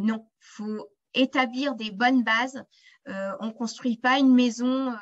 non, 0.00 0.28
faut 0.40 0.90
établir 1.14 1.76
des 1.76 1.92
bonnes 1.92 2.24
bases. 2.24 2.64
on 3.06 3.46
ne 3.46 3.52
construit 3.52 3.96
pas 3.96 4.18
une 4.18 4.34
maison 4.34 4.92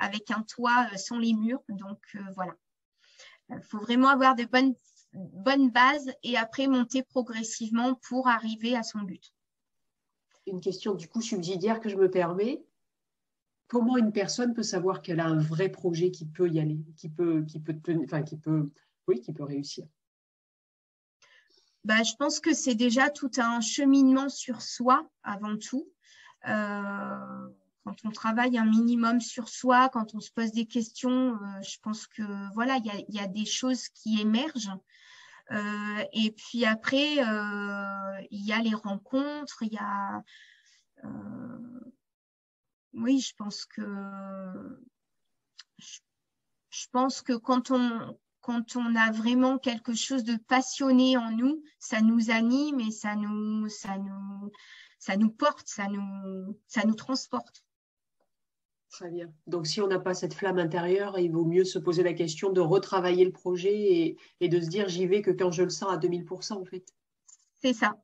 avec 0.00 0.30
un 0.30 0.42
toit 0.42 0.86
sans 0.98 1.18
les 1.18 1.32
murs. 1.32 1.62
Donc, 1.70 1.98
voilà. 2.34 2.52
Il 3.48 3.62
faut 3.62 3.80
vraiment 3.80 4.08
avoir 4.08 4.34
des 4.34 4.46
bonnes 4.46 4.74
bonne 5.14 5.70
base 5.70 6.10
et 6.22 6.36
après 6.36 6.66
monter 6.66 7.02
progressivement 7.02 7.94
pour 7.94 8.28
arriver 8.28 8.76
à 8.76 8.82
son 8.82 9.00
but. 9.00 9.32
Une 10.46 10.60
question 10.60 10.94
du 10.94 11.08
coup 11.08 11.20
subsidiaire 11.20 11.80
que 11.80 11.88
je 11.88 11.96
me 11.96 12.10
permets. 12.10 12.62
Comment 13.68 13.96
une 13.96 14.12
personne 14.12 14.54
peut 14.54 14.62
savoir 14.62 15.00
qu'elle 15.00 15.20
a 15.20 15.26
un 15.26 15.38
vrai 15.38 15.68
projet 15.68 16.10
qui 16.10 16.26
peut 16.26 16.48
y 16.48 16.60
aller, 16.60 16.78
qui 16.96 17.08
peut, 17.08 17.44
qui 17.46 17.60
peut, 17.60 17.74
enfin, 18.04 18.22
qui 18.22 18.36
peut, 18.36 18.70
oui, 19.06 19.20
qui 19.20 19.32
peut 19.32 19.44
réussir? 19.44 19.86
Bah, 21.84 22.02
je 22.02 22.14
pense 22.16 22.38
que 22.38 22.54
c'est 22.54 22.74
déjà 22.74 23.10
tout 23.10 23.30
un 23.38 23.60
cheminement 23.60 24.28
sur 24.28 24.62
soi 24.62 25.08
avant 25.22 25.56
tout. 25.56 25.88
Euh, 26.46 27.48
quand 27.84 27.96
on 28.04 28.10
travaille 28.10 28.58
un 28.58 28.64
minimum 28.64 29.20
sur 29.20 29.48
soi, 29.48 29.88
quand 29.88 30.14
on 30.14 30.20
se 30.20 30.30
pose 30.30 30.52
des 30.52 30.66
questions, 30.66 31.36
je 31.62 31.78
pense 31.82 32.06
que 32.06 32.22
voilà, 32.54 32.76
il 32.76 32.86
y 32.86 32.90
a, 32.90 33.02
y 33.08 33.18
a, 33.18 33.26
des 33.26 33.46
choses 33.46 33.88
qui 33.88 34.20
émergent. 34.20 34.76
Et 35.50 36.34
puis 36.36 36.64
après, 36.64 37.16
il 37.16 38.46
y 38.46 38.52
a 38.52 38.60
les 38.60 38.74
rencontres, 38.74 39.62
il 39.62 39.72
y 39.72 39.78
a 39.78 40.22
oui, 42.94 43.20
je 43.20 43.34
pense 43.36 43.64
que 43.64 43.82
je, 45.78 46.86
pense 46.92 47.22
que 47.22 47.32
quand 47.32 47.70
on 47.70 48.18
quand 48.40 48.76
on 48.76 48.96
a 48.96 49.12
vraiment 49.12 49.58
quelque 49.58 49.94
chose 49.94 50.24
de 50.24 50.36
passionné 50.36 51.16
en 51.16 51.30
nous, 51.30 51.62
ça 51.78 52.00
nous 52.00 52.30
anime 52.30 52.80
et 52.80 52.90
ça 52.90 53.16
nous 53.16 53.68
ça 53.68 53.96
nous 53.98 54.52
ça 54.98 55.16
nous 55.16 55.30
porte, 55.30 55.68
ça 55.68 55.88
nous 55.88 56.60
ça 56.66 56.82
nous 56.84 56.94
transporte. 56.94 57.64
Très 58.92 59.10
bien. 59.10 59.32
Donc, 59.46 59.66
si 59.66 59.80
on 59.80 59.86
n'a 59.86 59.98
pas 59.98 60.12
cette 60.12 60.34
flamme 60.34 60.58
intérieure, 60.58 61.18
il 61.18 61.32
vaut 61.32 61.46
mieux 61.46 61.64
se 61.64 61.78
poser 61.78 62.02
la 62.02 62.12
question 62.12 62.50
de 62.50 62.60
retravailler 62.60 63.24
le 63.24 63.32
projet 63.32 64.16
et, 64.40 64.48
de 64.48 64.60
se 64.60 64.68
dire 64.68 64.86
j'y 64.90 65.06
vais 65.06 65.22
que 65.22 65.30
quand 65.30 65.50
je 65.50 65.62
le 65.62 65.70
sens 65.70 65.90
à 65.90 65.96
2000% 65.96 66.52
en 66.52 66.64
fait. 66.66 66.84
C'est 67.62 67.72
ça. 67.72 67.96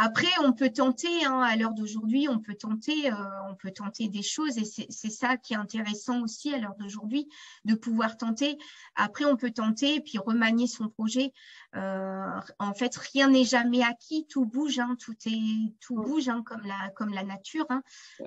Après, 0.00 0.28
on 0.44 0.52
peut 0.52 0.70
tenter, 0.70 1.24
hein, 1.24 1.40
à 1.40 1.56
l'heure 1.56 1.74
d'aujourd'hui, 1.74 2.28
on 2.28 2.38
peut 2.38 2.54
tenter, 2.54 3.12
euh, 3.12 3.16
on 3.50 3.56
peut 3.56 3.72
tenter 3.72 4.08
des 4.08 4.22
choses 4.22 4.56
et 4.56 4.64
c'est 4.64 5.10
ça 5.10 5.36
qui 5.36 5.54
est 5.54 5.56
intéressant 5.56 6.22
aussi 6.22 6.54
à 6.54 6.58
l'heure 6.58 6.76
d'aujourd'hui, 6.78 7.28
de 7.64 7.74
pouvoir 7.74 8.16
tenter. 8.16 8.58
Après, 8.94 9.24
on 9.24 9.36
peut 9.36 9.50
tenter 9.50 9.96
et 9.96 10.00
puis 10.00 10.18
remanier 10.18 10.68
son 10.68 10.88
projet. 10.88 11.32
Euh, 11.74 12.40
en 12.60 12.74
fait, 12.74 12.94
rien 12.94 13.28
n'est 13.28 13.42
jamais 13.42 13.82
acquis, 13.82 14.24
tout 14.28 14.46
bouge, 14.46 14.78
hein, 14.78 14.94
tout 15.00 15.16
est, 15.26 15.74
tout 15.80 15.96
bouge 15.96 16.28
hein, 16.28 16.44
comme 16.46 16.62
la, 16.62 16.90
comme 16.90 17.12
la 17.12 17.24
nature, 17.24 17.66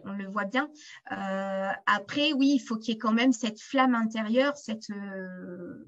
on 0.04 0.12
le 0.12 0.28
voit 0.28 0.44
bien. 0.44 0.68
Euh, 1.14 1.72
après, 1.86 2.34
oui, 2.34 2.52
il 2.56 2.60
faut 2.60 2.76
qu'il 2.76 2.96
y 2.96 2.98
ait 2.98 3.00
quand 3.00 3.14
même 3.14 3.32
cette 3.32 3.62
flamme 3.62 3.96
intérieure, 3.96 4.58
cette, 4.58 4.92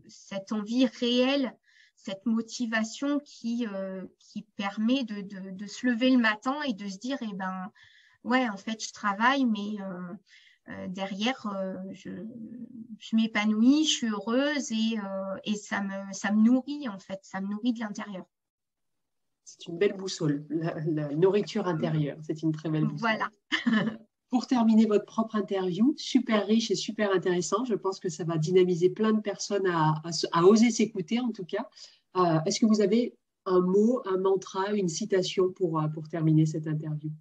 cette 0.07 0.53
envie 0.53 0.85
réelle 0.85 1.53
cette 2.03 2.25
motivation 2.25 3.19
qui, 3.19 3.67
euh, 3.71 4.05
qui 4.19 4.41
permet 4.57 5.03
de, 5.03 5.21
de, 5.51 5.65
se 5.67 5.87
lever 5.87 6.09
le 6.09 6.17
matin 6.17 6.55
et 6.67 6.73
de 6.73 6.87
se 6.87 6.97
dire, 6.97 7.17
eh 7.21 7.33
ben, 7.33 7.71
ouais, 8.23 8.49
en 8.49 8.57
fait, 8.57 8.83
je 8.83 8.91
travaille, 8.91 9.45
mais 9.45 9.81
euh, 9.81 10.13
euh, 10.69 10.87
derrière, 10.89 11.47
je, 11.91 12.09
je 12.99 13.15
m'épanouis, 13.15 13.85
je 13.85 13.91
suis 13.91 14.07
heureuse 14.07 14.71
et, 14.71 14.97
et 15.45 15.55
ça, 15.55 15.81
me, 15.81 16.13
ça 16.13 16.31
me 16.31 16.41
nourrit, 16.41 16.89
en 16.89 16.99
fait, 16.99 17.19
ça 17.23 17.39
me 17.39 17.47
nourrit 17.47 17.73
de 17.73 17.79
l'intérieur. 17.79 18.25
C'est 19.45 19.67
une 19.67 19.77
belle 19.77 19.93
boussole, 19.93 20.45
la, 20.49 20.75
la 20.85 21.15
nourriture 21.15 21.67
intérieure, 21.67 22.17
c'est 22.23 22.41
une 22.43 22.51
très 22.51 22.69
belle 22.69 22.85
boussole. 22.85 22.99
Voilà. 22.99 23.29
pour 24.33 24.47
terminer 24.47 24.87
votre 24.87 25.05
propre 25.05 25.35
interview, 25.35 25.93
super 25.95 26.47
riche 26.47 26.71
et 26.71 26.75
super 26.75 27.11
intéressant. 27.11 27.65
Je 27.65 27.75
pense 27.75 27.99
que 27.99 28.09
ça 28.09 28.23
va 28.23 28.39
dynamiser 28.39 28.89
plein 28.89 29.13
de 29.13 29.21
personnes 29.21 29.67
à, 29.67 30.01
oser 30.43 30.71
s'écouter 30.71 31.19
en 31.19 31.31
tout 31.31 31.45
cas. 31.45 31.69
Euh, 32.17 32.39
est-ce 32.47 32.59
que 32.59 32.65
vous 32.65 32.81
avez 32.81 33.15
un 33.45 33.61
mot, 33.61 34.01
un 34.05 34.17
mantra, 34.17 34.73
une 34.73 34.89
citation 34.89 35.51
pour, 35.51 35.79
euh, 35.79 35.87
pour 35.87 36.09
terminer 36.09 36.47
cette 36.47 36.65
interview? 36.65 37.11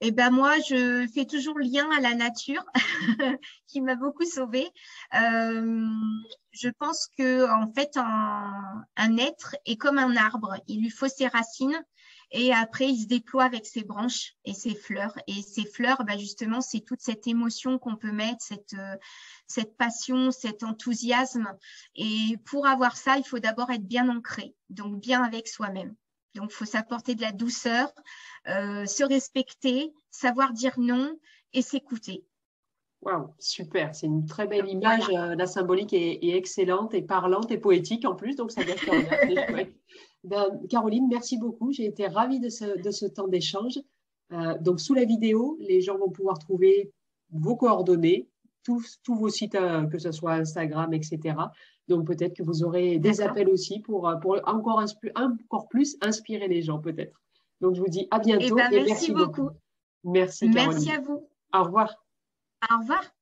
Eh 0.00 0.10
ben 0.10 0.30
moi, 0.30 0.58
je 0.68 1.06
fais 1.14 1.24
toujours 1.24 1.58
lien 1.58 1.88
à 1.96 2.00
la 2.00 2.14
nature, 2.14 2.64
qui 3.66 3.80
m'a 3.80 3.94
beaucoup 3.94 4.24
sauvée. 4.24 4.68
Euh, 5.14 5.86
je 6.52 6.68
pense 6.68 7.08
que 7.16 7.50
en 7.50 7.72
fait, 7.72 7.96
un, 7.96 9.16
être 9.16 9.56
est 9.64 9.76
comme 9.76 9.98
un 9.98 10.16
arbre. 10.16 10.54
Il 10.66 10.82
lui 10.82 10.90
faut 10.90 11.08
ses 11.08 11.28
racines 11.28 11.82
et 12.30 12.52
après, 12.52 12.88
il 12.88 13.02
se 13.02 13.06
déploie 13.06 13.44
avec 13.44 13.66
ses 13.66 13.84
branches 13.84 14.34
et 14.44 14.52
ses 14.52 14.74
fleurs. 14.74 15.16
Et 15.26 15.42
ces 15.42 15.64
fleurs, 15.64 16.04
bah 16.04 16.18
justement, 16.18 16.60
c'est 16.60 16.80
toute 16.80 17.00
cette 17.00 17.26
émotion 17.26 17.78
qu'on 17.78 17.96
peut 17.96 18.12
mettre, 18.12 18.40
cette, 18.40 18.74
euh, 18.74 18.96
cette 19.46 19.76
passion, 19.76 20.30
cet 20.30 20.62
enthousiasme. 20.62 21.56
Et 21.94 22.36
pour 22.44 22.66
avoir 22.66 22.96
ça, 22.96 23.16
il 23.16 23.24
faut 23.24 23.38
d'abord 23.38 23.70
être 23.70 23.86
bien 23.86 24.08
ancré, 24.08 24.54
donc 24.68 25.00
bien 25.00 25.22
avec 25.22 25.48
soi-même. 25.48 25.94
Donc, 26.36 26.50
il 26.50 26.54
faut 26.54 26.64
s'apporter 26.64 27.14
de 27.14 27.22
la 27.22 27.32
douceur, 27.32 27.92
euh, 28.48 28.86
se 28.86 29.04
respecter, 29.04 29.92
savoir 30.10 30.52
dire 30.52 30.74
non 30.78 31.16
et 31.52 31.62
s'écouter. 31.62 32.24
Waouh, 33.02 33.28
super, 33.38 33.94
c'est 33.94 34.06
une 34.06 34.26
très 34.26 34.46
belle 34.46 34.68
image. 34.68 35.08
Euh, 35.10 35.34
la 35.34 35.46
symbolique 35.46 35.92
est, 35.92 36.18
excellente 36.22 36.94
et 36.94 37.02
parlante 37.02 37.50
et 37.52 37.58
poétique 37.58 38.04
en 38.04 38.14
plus, 38.14 38.36
donc 38.36 38.50
ça 38.50 38.64
doit 38.64 38.74
faire 38.76 38.94
ben, 40.24 40.60
Caroline, 40.68 41.06
merci 41.08 41.38
beaucoup. 41.38 41.72
J'ai 41.72 41.84
été 41.84 42.06
ravie 42.06 42.40
de 42.40 42.48
ce, 42.48 43.06
temps 43.06 43.28
d'échange. 43.28 43.78
Euh, 44.32 44.58
donc, 44.58 44.80
sous 44.80 44.94
la 44.94 45.04
vidéo, 45.04 45.56
les 45.60 45.80
gens 45.80 45.98
vont 45.98 46.10
pouvoir 46.10 46.38
trouver 46.38 46.92
vos 47.30 47.54
coordonnées, 47.54 48.28
tous, 48.64 48.98
tous 49.04 49.14
vos 49.14 49.28
sites, 49.28 49.54
euh, 49.54 49.86
que 49.86 49.98
ce 49.98 50.10
soit 50.10 50.32
Instagram, 50.32 50.92
etc. 50.92 51.36
Donc, 51.88 52.06
peut-être 52.06 52.34
que 52.34 52.42
vous 52.42 52.64
aurez 52.64 52.98
des 52.98 53.20
appels 53.20 53.48
aussi 53.48 53.80
pour, 53.80 54.12
pour 54.20 54.40
encore, 54.46 54.84
encore 55.14 55.68
plus 55.68 55.96
inspirer 56.00 56.48
les 56.48 56.62
gens, 56.62 56.78
peut-être. 56.78 57.20
Donc, 57.60 57.74
je 57.74 57.80
vous 57.80 57.88
dis 57.88 58.08
à 58.10 58.18
bientôt. 58.18 58.58
Eh 58.58 58.70
ben, 58.70 58.84
merci, 58.84 59.12
beaucoup. 59.12 59.50
Merci, 60.04 60.50
Caroline. 60.50 60.72
Merci 60.72 60.90
à 60.90 61.00
vous. 61.00 61.28
Au 61.54 61.62
revoir. 61.64 61.94
Au 62.70 62.78
revoir. 62.78 63.15